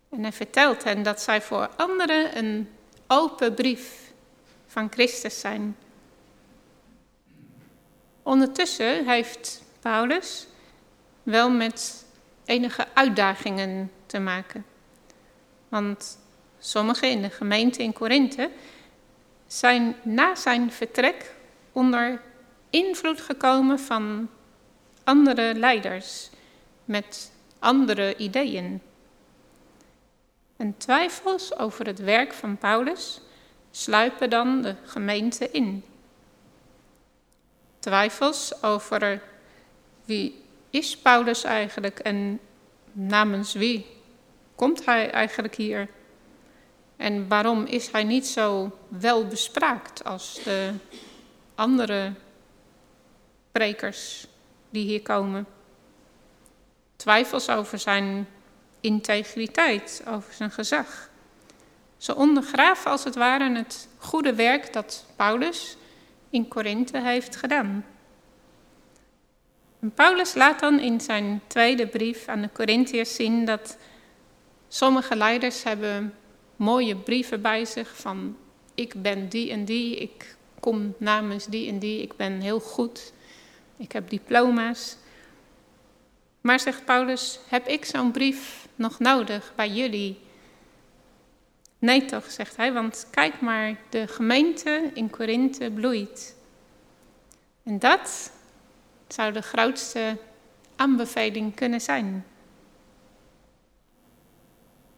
En 0.09 0.22
hij 0.22 0.33
vertelt 0.33 0.85
hen 0.85 1.03
dat 1.03 1.20
zij 1.20 1.42
voor 1.42 1.68
anderen 1.76 2.38
een 2.38 2.68
open 3.07 3.55
brief 3.55 4.12
van 4.66 4.88
Christus 4.90 5.40
zijn. 5.40 5.76
Ondertussen 8.23 9.07
heeft 9.07 9.63
Paulus 9.81 10.47
wel 11.23 11.51
met 11.51 12.05
enige 12.45 12.87
uitdagingen 12.95 13.91
te 14.07 14.19
maken. 14.19 14.65
Want 15.69 16.19
sommigen 16.59 17.11
in 17.11 17.23
de 17.23 17.31
gemeente 17.31 17.83
in 17.83 17.93
Korinthe 17.93 18.51
zijn 19.47 19.97
na 20.03 20.35
zijn 20.35 20.73
vertrek 20.73 21.35
onder 21.73 22.21
invloed 22.71 23.21
gekomen 23.21 23.79
van 23.79 24.29
andere 25.05 25.55
leiders 25.55 26.31
met 26.85 27.33
andere 27.59 28.17
ideeën. 28.17 28.83
En 30.57 30.75
twijfels 30.77 31.59
over 31.59 31.87
het 31.87 31.99
werk 31.99 32.33
van 32.33 32.59
Paulus 32.59 33.21
sluipen 33.71 34.31
dan 34.31 34.63
de 34.63 34.75
gemeente 34.85 35.51
in. 35.51 35.85
Twijfels 37.81 38.62
over 38.62 39.23
wie 40.05 40.45
is 40.71 40.97
Paulus 40.97 41.45
eigenlijk 41.45 41.99
en 41.99 42.40
namens 42.93 43.53
wie 43.53 43.87
komt 44.55 44.85
hij 44.85 45.11
eigenlijk 45.11 45.55
hier? 45.55 45.88
En 46.97 47.29
waarom 47.29 47.64
is 47.64 47.90
hij 47.90 48.05
niet 48.05 48.27
zo 48.27 48.79
wel 48.88 49.27
bespraakt 49.27 50.05
als 50.05 50.40
de 50.45 50.73
andere 51.55 52.12
prekers 53.53 54.27
die 54.71 54.85
hier 54.85 55.03
komen? 55.03 55.47
Twijfels 56.97 57.49
over 57.49 57.79
zijn 57.79 58.29
integriteit, 58.81 60.03
over 60.09 60.33
zijn 60.33 60.51
gezag. 60.51 61.09
Ze 61.97 62.14
ondergraven 62.14 62.90
als 62.90 63.05
het 63.05 63.14
ware 63.14 63.57
het 63.57 63.88
goede 63.99 64.35
werk 64.35 64.73
dat 64.73 65.07
Paulus 65.16 65.77
in 66.31 66.49
Korinthe 66.49 67.01
heeft 67.01 67.37
gedaan. 67.37 67.85
En 69.81 69.93
Paulus 69.95 70.35
laat 70.35 70.61
dan 70.61 70.79
in 70.79 71.01
zijn 71.01 71.40
tweede 71.47 71.87
brief 71.87 72.29
aan 72.29 72.40
de 72.40 72.53
Corinthiërs 72.53 73.14
zien 73.14 73.45
dat 73.45 73.77
sommige 74.69 75.16
leiders 75.16 75.62
hebben 75.62 76.14
mooie 76.57 76.97
brieven 76.97 77.43
bij 77.43 77.64
zich 77.64 77.97
van 77.97 78.37
ik 78.75 79.03
ben 79.03 79.29
die 79.29 79.51
en 79.51 79.64
die, 79.64 79.97
ik 79.97 80.37
kom 80.61 80.95
namens 80.99 81.47
die 81.47 81.69
en 81.69 81.79
die, 81.79 82.03
ik 82.03 82.16
ben 82.16 82.40
heel 82.40 82.61
goed, 82.61 83.12
ik 83.77 83.93
heb 83.93 84.11
diploma's. 84.11 84.97
Maar 86.40 86.61
zegt 86.61 86.85
Paulus, 86.85 87.40
heb 87.49 87.66
ik 87.66 87.85
zo'n 87.85 88.11
brief 88.11 88.69
nog 88.75 88.99
nodig 88.99 89.53
bij 89.57 89.69
jullie? 89.69 90.19
Nee 91.81 92.05
toch, 92.05 92.31
zegt 92.31 92.57
hij, 92.57 92.73
want 92.73 93.07
kijk 93.11 93.40
maar, 93.40 93.77
de 93.88 94.07
gemeente 94.07 94.90
in 94.95 95.11
Korinthe 95.11 95.71
bloeit. 95.71 96.37
En 97.62 97.79
dat 97.79 98.33
zou 99.09 99.33
de 99.33 99.43
grootste 99.43 100.16
aanbeveling 100.77 101.55
kunnen 101.55 101.81
zijn. 101.81 102.27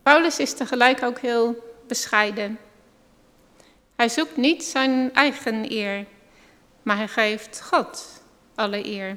Paulus 0.03 0.39
is 0.39 0.55
tegelijk 0.55 1.03
ook 1.03 1.19
heel 1.19 1.75
bescheiden. 1.87 2.59
Hij 3.97 4.09
zoekt 4.09 4.37
niet 4.37 4.65
zijn 4.65 5.15
eigen 5.15 5.73
eer, 5.73 6.07
maar 6.83 6.97
hij 6.97 7.09
geeft 7.09 7.63
God 7.63 8.23
alle 8.55 8.87
eer. 8.87 9.17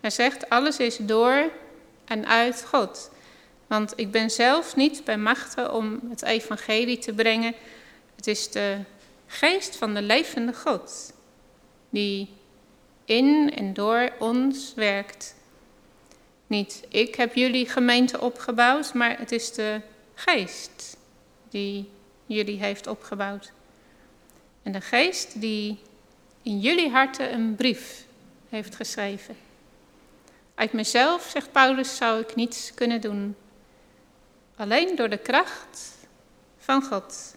Hij 0.00 0.10
zegt, 0.10 0.48
alles 0.48 0.76
is 0.76 0.96
door 0.96 1.50
en 2.04 2.26
uit 2.26 2.64
God. 2.68 3.10
Want 3.72 3.92
ik 3.96 4.10
ben 4.10 4.30
zelf 4.30 4.76
niet 4.76 5.04
bij 5.04 5.18
machten 5.18 5.74
om 5.74 6.00
het 6.08 6.22
evangelie 6.22 6.98
te 6.98 7.12
brengen. 7.12 7.54
Het 8.16 8.26
is 8.26 8.50
de 8.50 8.78
geest 9.26 9.76
van 9.76 9.94
de 9.94 10.02
levende 10.02 10.54
God 10.54 11.12
die 11.90 12.28
in 13.04 13.54
en 13.54 13.74
door 13.74 14.12
ons 14.18 14.74
werkt. 14.74 15.34
Niet 16.46 16.84
ik 16.88 17.14
heb 17.14 17.34
jullie 17.34 17.68
gemeente 17.68 18.20
opgebouwd, 18.20 18.94
maar 18.94 19.18
het 19.18 19.32
is 19.32 19.52
de 19.52 19.80
geest 20.14 20.96
die 21.48 21.88
jullie 22.26 22.58
heeft 22.58 22.86
opgebouwd. 22.86 23.52
En 24.62 24.72
de 24.72 24.80
geest 24.80 25.40
die 25.40 25.78
in 26.42 26.60
jullie 26.60 26.90
harten 26.90 27.32
een 27.32 27.54
brief 27.54 28.04
heeft 28.48 28.74
geschreven. 28.74 29.36
Uit 30.54 30.72
mezelf, 30.72 31.28
zegt 31.30 31.52
Paulus, 31.52 31.96
zou 31.96 32.20
ik 32.20 32.34
niets 32.34 32.74
kunnen 32.74 33.00
doen. 33.00 33.36
Alleen 34.56 34.96
door 34.96 35.08
de 35.08 35.18
kracht 35.18 35.94
van 36.58 36.82
God. 36.82 37.36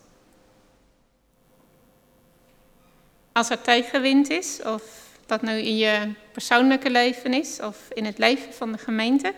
Als 3.31 3.49
er 3.49 3.61
tegenwind 3.61 4.29
is, 4.29 4.61
of 4.61 4.83
dat 5.25 5.41
nu 5.41 5.51
in 5.51 5.77
je 5.77 6.13
persoonlijke 6.31 6.89
leven 6.89 7.33
is 7.33 7.59
of 7.59 7.89
in 7.89 8.05
het 8.05 8.17
leven 8.17 8.53
van 8.53 8.71
de 8.71 8.77
gemeente, 8.77 9.33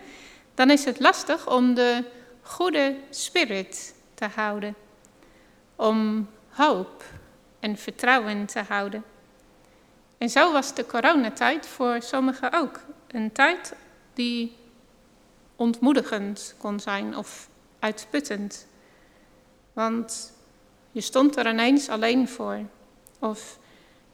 dan 0.54 0.70
is 0.70 0.86
het 0.86 1.00
lastig 1.00 1.50
om 1.50 1.74
de 1.74 2.04
goede 2.42 2.96
spirit 3.10 3.94
te 4.13 4.26
houden. 4.26 4.76
Om 5.76 6.30
hoop 6.50 7.04
en 7.60 7.78
vertrouwen 7.78 8.46
te 8.46 8.60
houden. 8.60 9.04
En 10.18 10.30
zo 10.30 10.52
was 10.52 10.74
de 10.74 10.86
coronatijd 10.86 11.68
voor 11.68 12.02
sommigen 12.02 12.54
ook 12.54 12.80
een 13.08 13.32
tijd 13.32 13.74
die 14.13 14.56
ontmoedigend 15.56 16.56
kon 16.58 16.80
zijn 16.80 17.18
of 17.18 17.50
uitputtend. 17.80 18.68
Want 19.74 20.34
je 20.92 21.02
stond 21.02 21.38
er 21.38 21.50
ineens 21.50 21.90
alleen 21.90 22.30
voor. 22.30 22.60
Of 23.20 23.60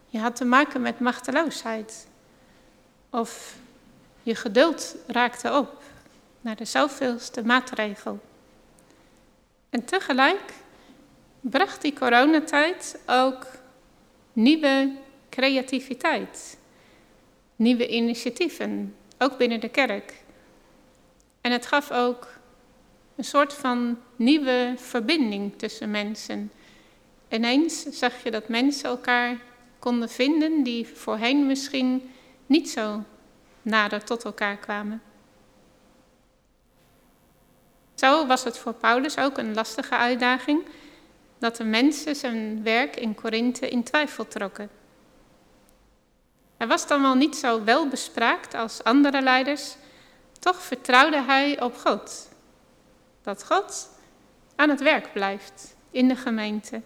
je 0.08 0.19
had 0.19 0.36
te 0.36 0.45
maken 0.45 0.82
met 0.82 0.99
machteloosheid. 0.99 2.08
Of 3.10 3.56
je 4.23 4.36
geduld 4.36 4.95
raakte 5.08 5.54
op 5.54 5.84
naar 6.41 6.56
de 6.56 6.65
zoveelste 6.65 7.45
maatregel. 7.45 8.19
En 9.69 9.86
tegelijk 9.86 10.54
bracht 11.41 11.82
die 11.82 11.93
coronatijd 11.93 12.99
ook 13.05 13.47
nieuwe 14.34 14.95
creativiteit, 15.30 16.57
nieuwe 17.55 17.88
initiatieven, 17.88 18.95
ook 19.18 19.38
binnen 19.38 19.59
de 19.59 19.70
kerk. 19.70 20.14
En 21.41 21.51
het 21.51 21.66
gaf 21.66 21.91
ook 21.91 22.28
een 23.16 23.24
soort 23.24 23.53
van 23.53 23.97
nieuwe 24.16 24.74
verbinding 24.78 25.57
tussen 25.57 25.91
mensen. 25.91 26.51
Ineens 27.30 27.84
zag 27.84 28.24
je 28.24 28.32
dat 28.32 28.47
mensen 28.47 28.89
elkaar 28.89 29.38
konden 29.80 30.09
vinden 30.09 30.64
die 30.64 30.88
voorheen 30.88 31.45
misschien 31.47 32.11
niet 32.45 32.70
zo 32.70 33.03
nader 33.61 34.03
tot 34.03 34.24
elkaar 34.24 34.57
kwamen. 34.57 35.01
Zo 37.93 38.26
was 38.26 38.43
het 38.43 38.57
voor 38.57 38.74
Paulus 38.74 39.18
ook 39.18 39.38
een 39.38 39.53
lastige 39.53 39.95
uitdaging 39.95 40.66
dat 41.39 41.55
de 41.55 41.64
mensen 41.64 42.16
zijn 42.16 42.64
werk 42.64 42.95
in 42.95 43.16
Korinthe 43.16 43.70
in 43.70 43.84
twijfel 43.84 44.28
trokken. 44.28 44.70
Hij 46.57 46.68
was 46.68 46.88
dan 46.88 47.01
wel 47.01 47.16
niet 47.16 47.36
zo 47.36 47.64
welbespraakt 47.64 48.53
als 48.53 48.84
andere 48.84 49.22
leiders, 49.22 49.76
toch 50.39 50.61
vertrouwde 50.61 51.22
hij 51.22 51.61
op 51.61 51.78
God. 51.78 52.30
Dat 53.24 53.43
God 53.43 53.89
aan 54.55 54.69
het 54.69 54.82
werk 54.82 55.13
blijft 55.13 55.76
in 55.91 56.07
de 56.07 56.15
gemeente. 56.15 56.82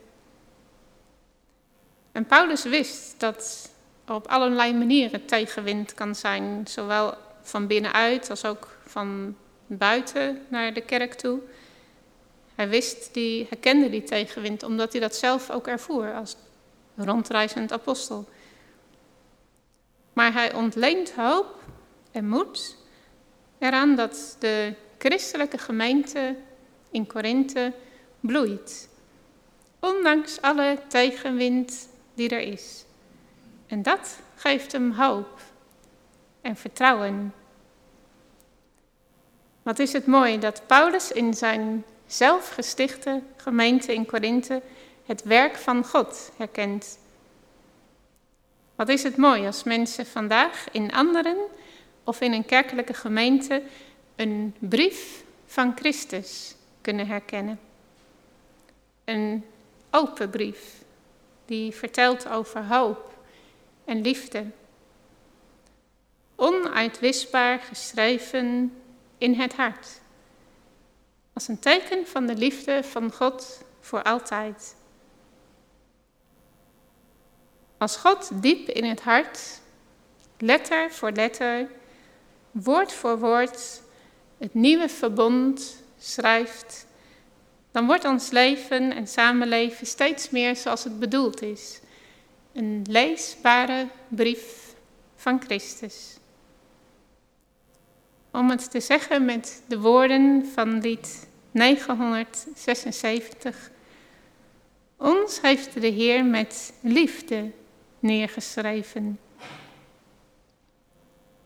En 2.11 2.25
Paulus 2.25 2.63
wist 2.63 3.19
dat 3.19 3.69
er 4.05 4.13
op 4.13 4.27
allerlei 4.27 4.73
manieren 4.73 5.25
tegenwind 5.25 5.93
kan 5.93 6.15
zijn, 6.15 6.67
zowel 6.67 7.13
van 7.41 7.67
binnenuit 7.67 8.29
als 8.29 8.45
ook 8.45 8.77
van 8.85 9.35
buiten 9.67 10.41
naar 10.47 10.73
de 10.73 10.81
kerk 10.81 11.13
toe. 11.13 11.39
Hij 12.55 12.69
wist 12.69 13.13
die, 13.13 13.45
hij 13.49 13.57
kende 13.57 13.89
die 13.89 14.03
tegenwind 14.03 14.63
omdat 14.63 14.91
hij 14.91 15.01
dat 15.01 15.15
zelf 15.15 15.49
ook 15.49 15.67
ervoer 15.67 16.13
als 16.13 16.35
rondreizend 16.95 17.71
apostel. 17.71 18.29
Maar 20.13 20.33
hij 20.33 20.53
ontleent 20.53 21.13
hoop 21.13 21.63
en 22.11 22.27
moed 22.27 22.77
eraan 23.57 23.95
dat 23.95 24.35
de 24.39 24.73
christelijke 25.07 25.57
gemeente 25.57 26.35
in 26.91 27.07
Korinthe 27.07 27.73
bloeit. 28.19 28.89
Ondanks 29.79 30.41
alle 30.41 30.77
tegenwind 30.87 31.89
die 32.13 32.29
er 32.29 32.39
is. 32.39 32.85
En 33.67 33.81
dat 33.81 34.19
geeft 34.35 34.71
hem 34.71 34.91
hoop 34.91 35.39
en 36.41 36.55
vertrouwen. 36.55 37.33
Wat 39.63 39.79
is 39.79 39.93
het 39.93 40.05
mooi 40.05 40.39
dat 40.39 40.61
Paulus 40.65 41.11
in 41.11 41.33
zijn 41.33 41.83
zelfgestichte 42.05 43.21
gemeente 43.37 43.93
in 43.93 44.05
Korinthe 44.05 44.61
het 45.05 45.23
werk 45.23 45.55
van 45.55 45.85
God 45.85 46.31
herkent. 46.37 46.99
Wat 48.75 48.89
is 48.89 49.03
het 49.03 49.17
mooi 49.17 49.45
als 49.45 49.63
mensen 49.63 50.05
vandaag 50.05 50.65
in 50.71 50.91
anderen 50.91 51.37
of 52.03 52.21
in 52.21 52.33
een 52.33 52.45
kerkelijke 52.45 52.93
gemeente 52.93 53.61
een 54.17 54.55
brief 54.59 55.23
van 55.45 55.73
Christus 55.75 56.55
kunnen 56.81 57.07
herkennen. 57.07 57.59
Een 59.03 59.45
open 59.89 60.29
brief 60.29 60.83
die 61.45 61.71
vertelt 61.71 62.27
over 62.29 62.65
hoop 62.65 63.17
en 63.85 64.01
liefde. 64.01 64.45
Onuitwisbaar 66.35 67.59
geschreven 67.59 68.73
in 69.17 69.33
het 69.33 69.53
hart. 69.55 70.01
Als 71.33 71.47
een 71.47 71.59
teken 71.59 72.07
van 72.07 72.25
de 72.25 72.35
liefde 72.35 72.83
van 72.83 73.11
God 73.11 73.61
voor 73.79 74.03
altijd. 74.03 74.75
Als 77.77 77.97
God 77.97 78.41
diep 78.41 78.67
in 78.67 78.83
het 78.83 79.01
hart, 79.01 79.61
letter 80.37 80.91
voor 80.91 81.11
letter, 81.11 81.69
woord 82.51 82.93
voor 82.93 83.19
woord, 83.19 83.81
het 84.37 84.53
nieuwe 84.53 84.89
verbond 84.89 85.83
schrijft, 85.99 86.85
dan 87.71 87.85
wordt 87.85 88.05
ons 88.05 88.29
leven 88.29 88.95
en 88.95 89.07
samenleven 89.07 89.87
steeds 89.87 90.29
meer 90.29 90.55
zoals 90.55 90.83
het 90.83 90.99
bedoeld 90.99 91.41
is. 91.41 91.79
Een 92.53 92.85
leesbare 92.89 93.87
brief 94.07 94.75
van 95.15 95.41
Christus. 95.41 96.17
Om 98.31 98.49
het 98.49 98.71
te 98.71 98.79
zeggen 98.79 99.25
met 99.25 99.61
de 99.67 99.79
woorden 99.79 100.45
van 100.53 100.81
lied 100.81 101.27
976. 101.51 103.71
Ons 104.97 105.41
heeft 105.41 105.81
de 105.81 105.87
Heer 105.87 106.25
met 106.25 106.73
liefde 106.81 107.51
neergeschreven. 107.99 109.19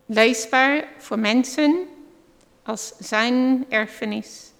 Leesbaar 0.05 0.87
voor 0.97 1.19
mensen 1.19 1.87
als 2.63 2.93
zijn 2.99 3.65
erfenis. 3.69 4.51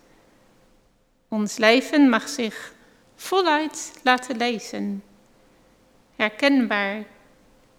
Ons 1.27 1.57
leven 1.57 2.09
mag 2.09 2.29
zich 2.29 2.73
voluit 3.15 3.93
laten 4.03 4.37
lezen, 4.37 5.03
herkenbaar 6.15 7.03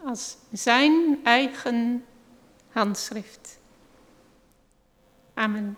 als 0.04 0.36
zijn 0.52 1.20
eigen 1.24 2.04
handschrift. 2.68 3.58
Amen. 5.34 5.76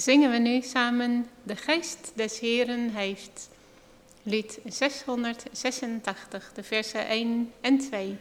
Zingen 0.00 0.30
we 0.30 0.38
nu 0.38 0.62
samen 0.62 1.26
De 1.42 1.56
Geest 1.56 2.12
des 2.14 2.38
Heren 2.38 2.90
heeft. 2.90 3.48
Lied 4.22 4.58
686, 4.64 6.52
de 6.54 6.62
versen 6.62 7.06
1 7.06 7.52
en 7.60 7.78
2. 7.78 8.16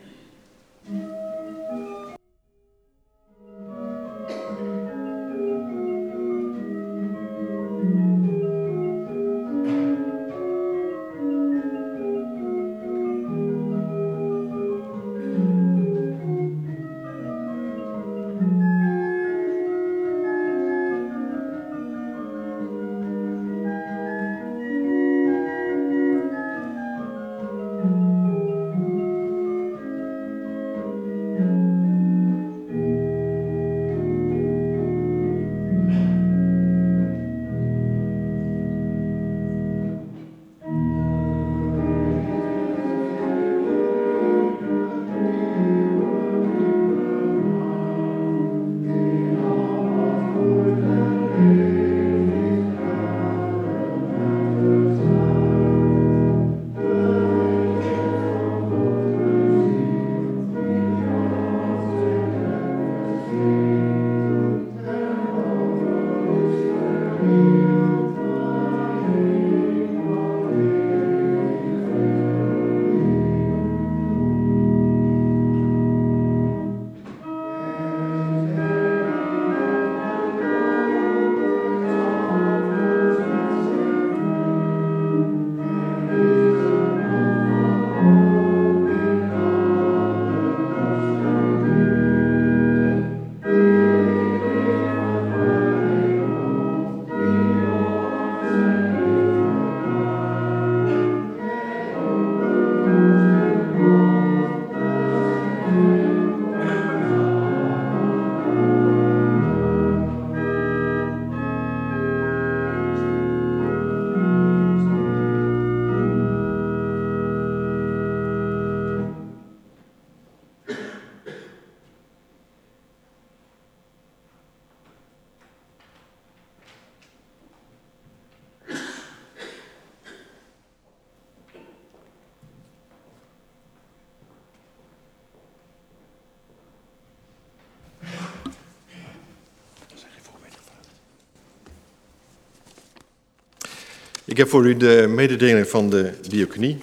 Heb 144.39 144.49
voor 144.49 144.65
u 144.65 144.77
de 144.77 145.05
mededeling 145.09 145.67
van 145.67 145.89
de 145.89 146.11
diaconie. 146.29 146.77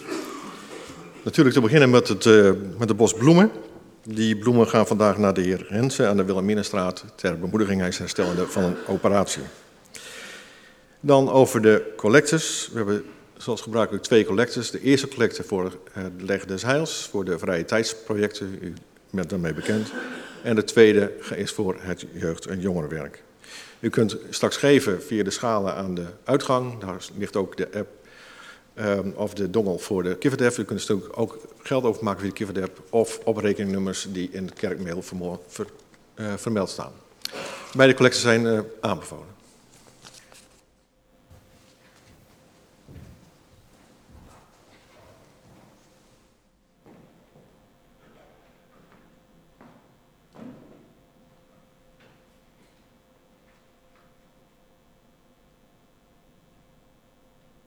Natuurlijk 1.22 1.54
te 1.54 1.60
beginnen 1.62 1.90
met, 1.90 2.08
het, 2.08 2.24
uh, 2.24 2.50
met 2.78 2.88
de 2.88 2.94
bos 2.94 3.14
bloemen. 3.14 3.50
Die 4.02 4.36
bloemen 4.36 4.68
gaan 4.68 4.86
vandaag 4.86 5.18
naar 5.18 5.34
de 5.34 5.40
heer 5.40 5.66
Rensen 5.68 6.08
aan 6.08 6.16
de 6.16 6.24
Wilhelminastraat 6.24 7.04
ter 7.14 7.38
bemoediging 7.38 7.80
hij 7.80 7.92
herstellende 7.98 8.46
van 8.46 8.62
een 8.62 8.76
operatie. 8.86 9.42
Dan 11.00 11.30
over 11.30 11.62
de 11.62 11.92
collectes. 11.96 12.68
We 12.72 12.76
hebben 12.76 13.04
zoals 13.36 13.60
gebruikelijk 13.60 14.04
twee 14.04 14.24
collectes. 14.24 14.70
De 14.70 14.80
eerste 14.80 15.08
collecte 15.08 15.42
voor 15.42 15.72
het 15.92 16.12
Leg 16.22 16.44
des 16.44 16.62
Heils, 16.62 17.08
voor 17.10 17.24
de 17.24 17.38
vrije 17.38 17.64
tijdsprojecten, 17.64 18.58
u 18.60 18.72
bent 19.10 19.30
daarmee 19.30 19.54
bekend. 19.54 19.92
En 20.42 20.54
de 20.54 20.64
tweede 20.64 21.12
is 21.34 21.52
voor 21.52 21.76
het 21.80 22.06
jeugd- 22.12 22.46
en 22.46 22.60
jongerenwerk. 22.60 23.22
U 23.86 23.90
kunt 23.90 24.16
straks 24.30 24.56
geven 24.56 25.02
via 25.02 25.24
de 25.24 25.30
schalen 25.30 25.74
aan 25.74 25.94
de 25.94 26.06
uitgang. 26.24 26.78
Daar 26.78 27.04
ligt 27.16 27.36
ook 27.36 27.56
de 27.56 27.68
app 27.74 27.88
um, 28.74 29.12
of 29.16 29.34
de 29.34 29.50
dongel 29.50 29.78
voor 29.78 30.02
de 30.02 30.16
Kiverdef. 30.16 30.58
U 30.58 30.64
kunt 30.64 30.88
er 30.88 31.16
ook 31.16 31.38
geld 31.62 31.84
overmaken 31.84 32.20
via 32.20 32.28
de 32.28 32.34
Kiverdef 32.34 32.70
of 32.90 33.20
op 33.24 33.36
rekeningnummers 33.36 34.06
die 34.10 34.28
in 34.32 34.44
het 34.44 34.54
kerkmail 34.54 35.04
uh, 36.16 36.34
vermeld 36.36 36.70
staan. 36.70 36.92
Beide 37.74 37.94
collecties 37.94 38.22
zijn 38.22 38.44
uh, 38.44 38.60
aanbevolen. 38.80 39.35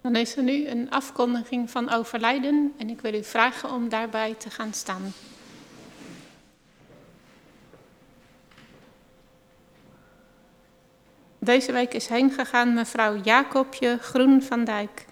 Dan 0.01 0.15
is 0.15 0.35
er 0.35 0.43
nu 0.43 0.67
een 0.67 0.89
afkondiging 0.89 1.69
van 1.69 1.91
overlijden 1.91 2.73
en 2.77 2.89
ik 2.89 3.01
wil 3.01 3.13
u 3.13 3.23
vragen 3.23 3.71
om 3.71 3.89
daarbij 3.89 4.35
te 4.37 4.49
gaan 4.49 4.73
staan. 4.73 5.13
Deze 11.39 11.71
week 11.71 11.93
is 11.93 12.07
heen 12.07 12.31
gegaan 12.31 12.73
mevrouw 12.73 13.15
Jacobje 13.23 13.97
Groen 13.97 14.43
van 14.43 14.63
Dijk. 14.63 15.05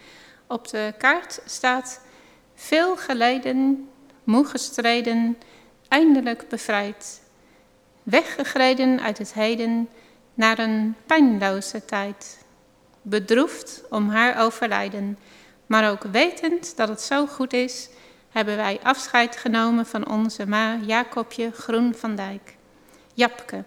Op 0.47 0.67
de 0.67 0.93
kaart 0.97 1.41
staat 1.45 2.01
veel 2.55 2.97
geleden, 2.97 3.89
moe 4.23 4.45
gestreden, 4.45 5.37
eindelijk 5.87 6.49
bevrijd. 6.49 7.21
Weggegreden 8.03 9.01
uit 9.01 9.17
het 9.17 9.33
heden 9.33 9.89
naar 10.33 10.59
een 10.59 10.95
pijnloze 11.05 11.85
tijd 11.85 12.45
bedroefd 13.09 13.83
om 13.89 14.09
haar 14.09 14.43
overlijden, 14.43 15.17
maar 15.65 15.91
ook 15.91 16.03
wetend 16.03 16.75
dat 16.75 16.87
het 16.87 17.01
zo 17.01 17.27
goed 17.27 17.53
is, 17.53 17.89
hebben 18.29 18.55
wij 18.55 18.79
afscheid 18.83 19.37
genomen 19.37 19.85
van 19.85 20.09
onze 20.09 20.47
ma 20.47 20.79
Jacobje 20.85 21.51
Groen 21.51 21.93
van 21.95 22.15
Dijk. 22.15 22.55
Japke, 23.13 23.63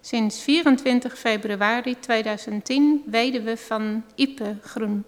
sinds 0.00 0.42
24 0.42 1.18
februari 1.18 1.98
2010 2.00 3.02
weduwe 3.06 3.56
van 3.56 4.04
Ipe 4.14 4.56
Groen, 4.62 5.04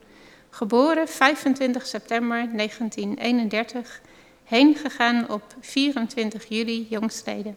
geboren 0.50 1.08
25 1.08 1.86
september 1.86 2.48
1931, 2.52 4.00
heen 4.44 4.74
gegaan 4.74 5.30
op 5.30 5.42
24 5.60 6.44
juli 6.48 6.86
jongstleden. 6.90 7.56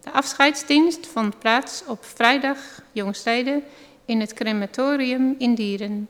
De 0.00 0.10
afscheidsdienst 0.10 1.06
vond 1.06 1.38
plaats 1.38 1.82
op 1.86 2.04
vrijdag 2.04 2.58
jongstleden 2.92 3.64
in 4.10 4.20
het 4.20 4.32
crematorium 4.32 5.34
in 5.38 5.54
Dieren. 5.54 6.08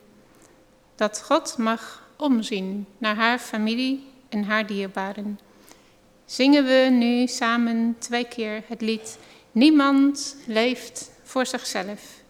Dat 0.95 1.23
God 1.23 1.59
mag 1.59 2.09
omzien 2.17 2.87
naar 2.99 3.17
haar 3.17 3.39
familie 3.39 4.05
en 4.29 4.45
haar 4.45 4.67
dierbaren. 4.67 5.39
Zingen 6.25 6.65
we 6.65 6.89
nu 6.91 7.27
samen 7.27 7.97
twee 7.99 8.25
keer 8.25 8.63
het 8.67 8.81
lied 8.81 9.19
Niemand 9.53 10.37
leeft 10.47 11.11
voor 11.23 11.47
zichzelf. 11.47 12.23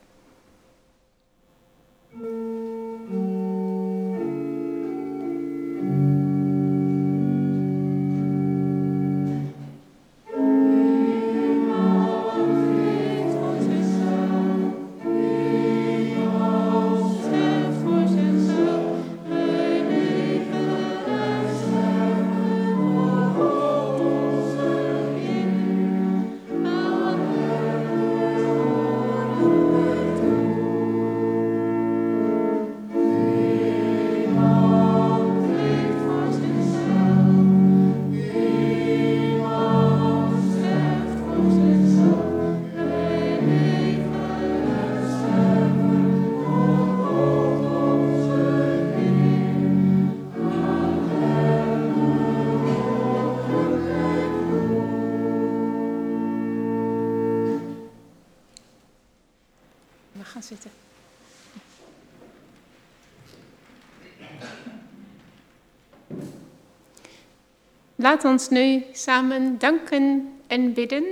Laat 68.00 68.24
ons 68.24 68.48
nu 68.48 68.84
samen 68.92 69.58
danken 69.58 70.32
en 70.46 70.72
bidden 70.72 71.04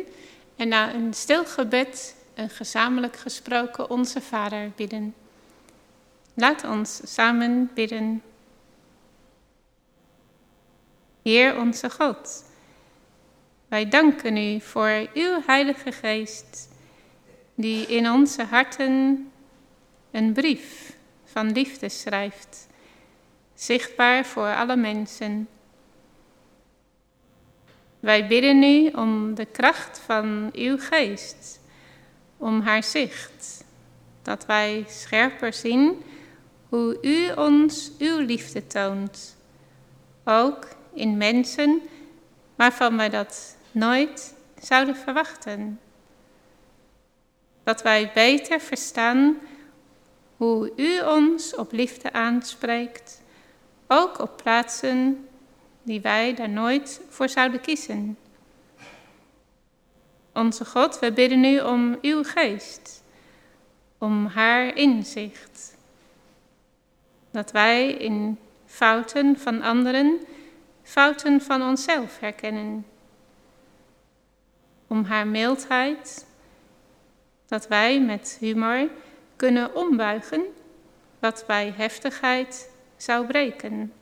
en 0.57 0.68
na 0.68 0.95
een 0.95 1.14
stil 1.14 1.45
gebed 1.45 2.16
een 2.34 2.51
gezamenlijk 2.51 3.16
gesproken 3.16 3.91
Onze 3.91 4.20
Vader 4.20 4.70
bidden. 4.76 5.14
Laat 6.34 6.64
ons 6.64 7.01
samen 7.05 7.70
bidden. 7.74 8.22
Heer 11.22 11.59
onze 11.59 11.91
God, 11.91 12.45
wij 13.68 13.89
danken 13.89 14.36
u 14.36 14.61
voor 14.61 15.07
uw 15.14 15.41
Heilige 15.47 15.93
Geest, 15.93 16.68
die 17.55 17.86
in 17.86 18.11
onze 18.11 18.45
harten 18.45 19.30
een 20.11 20.32
brief 20.32 20.97
van 21.24 21.53
liefde 21.53 21.89
schrijft, 21.89 22.66
zichtbaar 23.55 24.26
voor 24.26 24.55
alle 24.55 24.76
mensen. 24.76 25.49
Wij 28.09 28.26
bidden 28.26 28.62
u 28.62 28.88
om 28.88 29.34
de 29.34 29.44
kracht 29.44 29.98
van 29.98 30.50
uw 30.52 30.78
geest, 30.78 31.61
om 32.36 32.61
haar 32.61 32.84
zicht, 32.84 33.64
dat 34.22 34.46
wij 34.46 34.84
scherper 34.88 35.52
zien 35.52 36.02
hoe 36.68 36.98
u 37.02 37.32
ons 37.32 37.90
uw 37.98 38.18
liefde 38.18 38.66
toont, 38.66 39.36
ook 40.24 40.68
in 40.94 41.16
mensen 41.16 41.80
waarvan 42.56 42.96
wij 42.96 43.09
dat 43.09 43.56
nooit 43.70 44.34
zouden 44.61 44.96
verwachten. 44.96 45.80
Dat 47.64 47.82
wij 47.82 48.11
beter 48.14 48.61
verstaan 48.61 49.38
hoe 50.36 50.72
u 50.76 51.00
ons 51.00 51.54
op 51.54 51.72
liefde 51.72 52.12
aanspreekt, 52.12 53.22
ook 53.86 54.18
op 54.18 54.36
plaatsen 54.42 55.28
die 55.89 56.01
wij 56.01 56.34
daar 56.34 56.49
nooit 56.49 57.01
voor 57.09 57.28
zouden 57.28 57.61
kiezen. 57.61 58.18
Onze 60.32 60.64
God, 60.64 60.99
we 60.99 61.12
bidden 61.12 61.45
u 61.45 61.61
om 61.61 61.99
uw 62.03 62.24
geest, 62.24 63.03
om 63.99 64.26
haar 64.26 64.76
inzicht. 64.76 65.76
Dat 67.30 67.51
wij 67.51 67.93
in 67.93 68.39
fouten 68.66 69.39
van 69.39 69.62
anderen, 69.62 70.18
fouten 70.82 71.41
van 71.41 71.62
onszelf 71.62 72.18
herkennen. 72.18 72.86
Om 74.86 75.05
haar 75.05 75.26
mildheid, 75.26 76.26
dat 77.47 77.68
wij 77.68 78.01
met 78.01 78.36
humor 78.41 78.89
kunnen 79.36 79.74
ombuigen 79.74 80.45
wat 81.18 81.45
bij 81.47 81.72
heftigheid 81.76 82.70
zou 82.97 83.26
breken. 83.26 83.93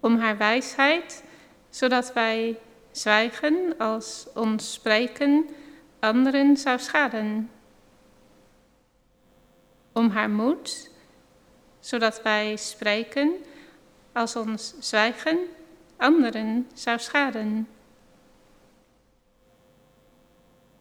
Om 0.00 0.18
haar 0.18 0.36
wijsheid, 0.36 1.24
zodat 1.70 2.12
wij 2.12 2.58
zwijgen 2.90 3.74
als 3.78 4.26
ons 4.34 4.72
spreken 4.72 5.48
anderen 6.00 6.56
zou 6.56 6.78
schaden. 6.78 7.50
Om 9.92 10.10
haar 10.10 10.30
moed, 10.30 10.90
zodat 11.80 12.22
wij 12.22 12.56
spreken 12.56 13.32
als 14.12 14.36
ons 14.36 14.74
zwijgen 14.78 15.38
anderen 15.96 16.68
zou 16.74 16.98
schaden. 16.98 17.68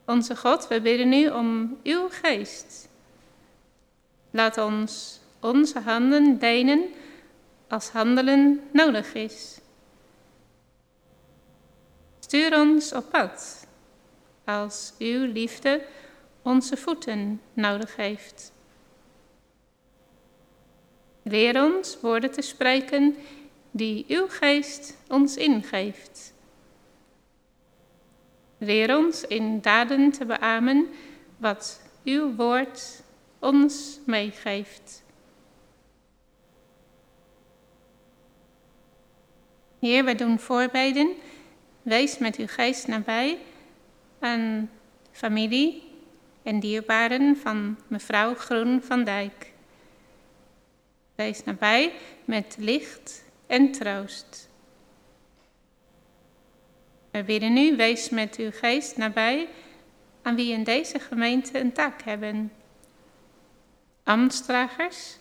Onze 0.06 0.36
God, 0.36 0.68
we 0.68 0.82
bidden 0.82 1.14
u 1.14 1.30
om 1.30 1.78
uw 1.84 2.08
geest. 2.10 2.90
Laat 4.32 4.58
ons 4.58 5.20
onze 5.40 5.80
handen 5.80 6.40
denen 6.40 6.84
als 7.68 7.90
handelen 7.90 8.62
nodig 8.72 9.14
is. 9.14 9.60
Stuur 12.20 12.60
ons 12.60 12.94
op 12.94 13.10
pad 13.10 13.68
als 14.46 14.94
uw 15.00 15.32
liefde 15.32 15.86
onze 16.42 16.78
voeten 16.78 17.42
nodig 17.54 17.96
heeft. 17.96 18.52
Leer 21.24 21.64
ons 21.64 21.98
woorden 22.02 22.32
te 22.32 22.42
spreken 22.42 23.16
die 23.72 24.06
uw 24.08 24.28
geest 24.28 24.98
ons 25.08 25.36
ingeeft. 25.36 26.34
Leer 28.58 28.98
ons 28.98 29.24
in 29.24 29.62
daden 29.62 30.12
te 30.12 30.26
beamen 30.26 30.88
wat 31.38 31.82
uw 32.04 32.36
woord 32.36 33.04
ons 33.40 34.00
meegeeft. 34.06 35.04
Heer, 39.80 40.04
wij 40.04 40.16
doen 40.16 40.40
voorbeden. 40.40 41.16
Wees 41.82 42.18
met 42.18 42.36
uw 42.36 42.48
geest 42.48 42.88
nabij 42.88 43.38
aan 44.20 44.70
familie 45.12 45.84
en 46.44 46.60
dierbaren 46.60 47.38
van 47.38 47.78
mevrouw 47.88 48.36
Groen 48.36 48.82
van 48.82 49.04
Dijk. 49.04 49.52
Wees 51.16 51.44
nabij 51.44 51.94
met 52.26 52.56
licht 52.60 53.24
en 53.48 53.72
troost. 53.72 54.50
We 57.12 57.24
bidden 57.24 57.58
u, 57.58 57.76
wees 57.76 58.10
met 58.10 58.36
uw 58.36 58.52
geest 58.54 58.98
nabij 58.98 59.48
aan 60.22 60.36
wie 60.36 60.52
in 60.52 60.64
deze 60.64 61.00
gemeente 61.00 61.60
een 61.60 61.74
taak 61.74 62.02
hebben. 62.02 62.52
Amstdragers, 64.04 65.18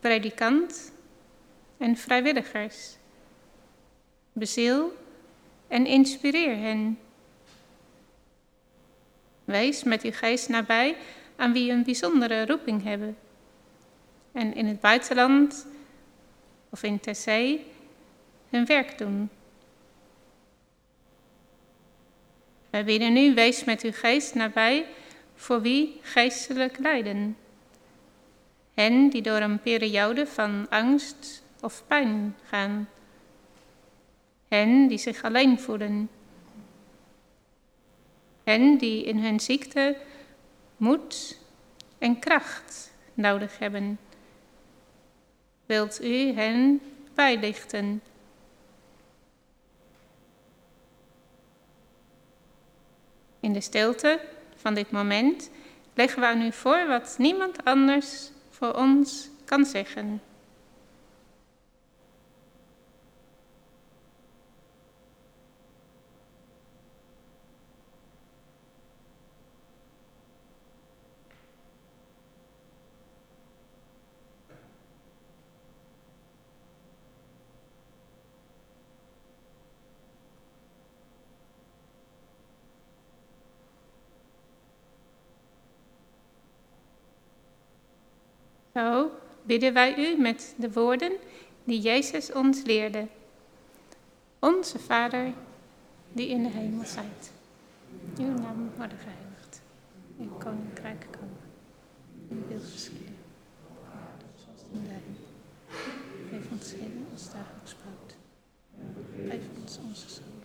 predikant 0.00 0.92
en 1.78 1.96
vrijwilligers. 1.96 2.96
Beziel 4.36 4.96
en 5.68 5.86
inspireer 5.86 6.56
hen. 6.56 6.98
Wees 9.44 9.82
met 9.82 10.02
uw 10.02 10.12
geest 10.12 10.48
nabij 10.48 10.96
aan 11.36 11.52
wie 11.52 11.70
een 11.70 11.84
bijzondere 11.84 12.46
roeping 12.46 12.82
hebben. 12.82 13.16
En 14.32 14.54
in 14.54 14.66
het 14.66 14.80
buitenland 14.80 15.66
of 16.70 16.82
in 16.82 17.00
Terzee 17.00 17.66
hun 18.50 18.66
werk 18.66 18.98
doen. 18.98 19.30
Wij 22.70 22.84
bidden 22.84 23.12
nu, 23.12 23.34
wees 23.34 23.64
met 23.64 23.82
uw 23.82 23.92
geest 23.92 24.34
nabij 24.34 24.86
voor 25.34 25.60
wie 25.60 26.00
geestelijk 26.02 26.78
lijden. 26.78 27.36
Hen 28.74 29.08
die 29.08 29.22
door 29.22 29.40
een 29.40 29.60
periode 29.60 30.26
van 30.26 30.66
angst 30.70 31.42
of 31.60 31.82
pijn 31.86 32.36
gaan. 32.44 32.88
Hen 34.48 34.88
die 34.88 34.98
zich 34.98 35.24
alleen 35.24 35.60
voelen. 35.60 36.08
Hen 38.44 38.78
die 38.78 39.04
in 39.04 39.18
hun 39.18 39.40
ziekte 39.40 39.96
moed 40.76 41.38
en 41.98 42.18
kracht 42.18 42.92
nodig 43.14 43.58
hebben. 43.58 43.98
Wilt 45.66 46.04
u 46.04 46.32
hen 46.32 46.80
bijlichten? 47.14 48.02
In 53.40 53.52
de 53.52 53.60
stilte 53.60 54.20
van 54.56 54.74
dit 54.74 54.90
moment 54.90 55.50
leggen 55.94 56.20
we 56.20 56.26
aan 56.26 56.42
u 56.42 56.52
voor 56.52 56.86
wat 56.86 57.14
niemand 57.18 57.64
anders 57.64 58.30
voor 58.50 58.72
ons 58.74 59.30
kan 59.44 59.64
zeggen. 59.64 60.22
Zo 88.74 89.10
bidden 89.42 89.72
wij 89.72 89.96
u 89.96 90.20
met 90.20 90.54
de 90.58 90.72
woorden 90.72 91.12
die 91.64 91.80
Jezus 91.80 92.32
ons 92.32 92.62
leerde. 92.64 93.06
Onze 94.38 94.78
Vader, 94.78 95.32
die 96.12 96.28
in 96.28 96.42
de 96.42 96.48
hemel 96.48 96.84
zijt. 96.84 97.32
Uw 98.18 98.32
naam 98.32 98.70
worden 98.76 98.98
geheiligd. 98.98 99.62
Uw 100.20 100.36
koninkrijk 100.38 101.06
komen. 101.10 101.38
Uw 102.28 102.46
wil 102.48 102.60
geschieden. 102.72 103.16
Zoals 104.44 104.62
in 104.72 104.82
de 104.82 104.88
hemel. 104.88 105.22
Geef 106.30 106.50
ons 106.50 106.72
heden 106.72 107.06
ons 107.12 107.30
dagelijks 107.32 107.74
brood. 107.74 108.16
Geef 109.28 109.42
ons 109.60 109.78
onze 109.88 110.08
schuld. 110.08 110.44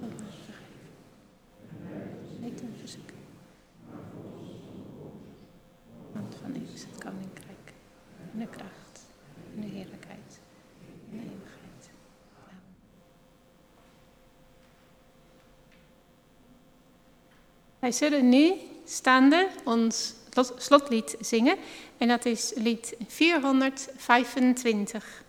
En 0.00 0.12
ons 0.12 0.34
vergeven. 0.44 0.88
Niet 2.40 2.60
een 2.60 2.74
verzoeking. 2.80 3.18
En 8.38 8.44
de 8.44 8.50
kracht 8.56 9.00
en 9.54 9.60
de 9.60 9.66
heerlijkheid 9.66 10.40
in 11.10 11.18
de 11.18 11.24
eeuwigheid. 11.24 11.90
Amen. 12.44 12.60
Wij 17.78 17.92
zullen 17.92 18.28
nu 18.28 18.54
staande 18.84 19.48
ons 19.64 20.14
slotlied 20.56 21.16
zingen 21.20 21.56
en 21.98 22.08
dat 22.08 22.24
is 22.24 22.52
lied 22.54 22.96
425. 23.06 25.24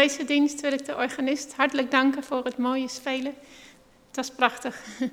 Deze 0.00 0.24
dienst 0.24 0.60
wil 0.60 0.72
ik 0.72 0.84
de 0.84 0.96
organist 0.96 1.54
hartelijk 1.54 1.90
danken 1.90 2.24
voor 2.24 2.44
het 2.44 2.58
mooie 2.58 2.88
spelen. 2.88 3.34
Het 4.06 4.16
was 4.16 4.30
prachtig. 4.30 4.84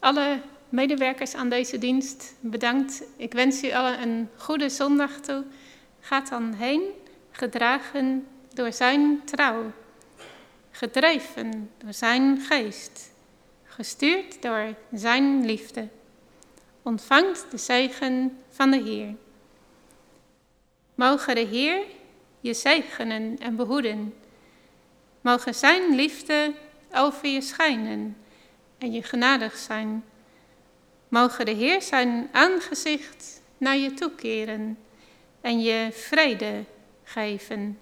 Alle 0.00 0.40
medewerkers 0.68 1.34
aan 1.34 1.48
deze 1.48 1.78
dienst, 1.78 2.34
bedankt. 2.40 3.02
Ik 3.16 3.32
wens 3.32 3.62
u 3.62 3.72
allen 3.72 4.02
een 4.02 4.28
goede 4.36 4.68
zondag 4.68 5.20
toe. 5.20 5.44
Gaat 6.00 6.28
dan 6.28 6.52
heen, 6.52 6.82
gedragen 7.30 8.26
door 8.54 8.72
zijn 8.72 9.20
trouw, 9.24 9.72
gedreven 10.70 11.70
door 11.78 11.92
zijn 11.92 12.40
geest, 12.40 13.12
gestuurd 13.64 14.42
door 14.42 14.74
zijn 14.92 15.44
liefde. 15.44 15.88
Ontvangt 16.82 17.50
de 17.50 17.58
zegen 17.58 18.38
van 18.50 18.70
de 18.70 18.82
Heer. 18.82 19.14
Mogen 20.94 21.34
de 21.34 21.46
Heer 21.46 21.82
je 22.46 22.54
zegenen 22.54 23.38
en 23.38 23.56
behoeden. 23.56 24.14
Mogen 25.20 25.54
zijn 25.54 25.94
liefde 25.94 26.52
over 26.92 27.28
je 27.28 27.40
schijnen 27.40 28.16
en 28.78 28.92
je 28.92 29.02
genadig 29.02 29.56
zijn. 29.56 30.04
Mogen 31.08 31.44
de 31.44 31.50
Heer 31.50 31.82
zijn 31.82 32.28
aangezicht 32.32 33.42
naar 33.58 33.76
je 33.76 33.94
toekeren 33.94 34.78
en 35.40 35.60
je 35.60 35.88
vrede 35.92 36.64
geven. 37.04 37.80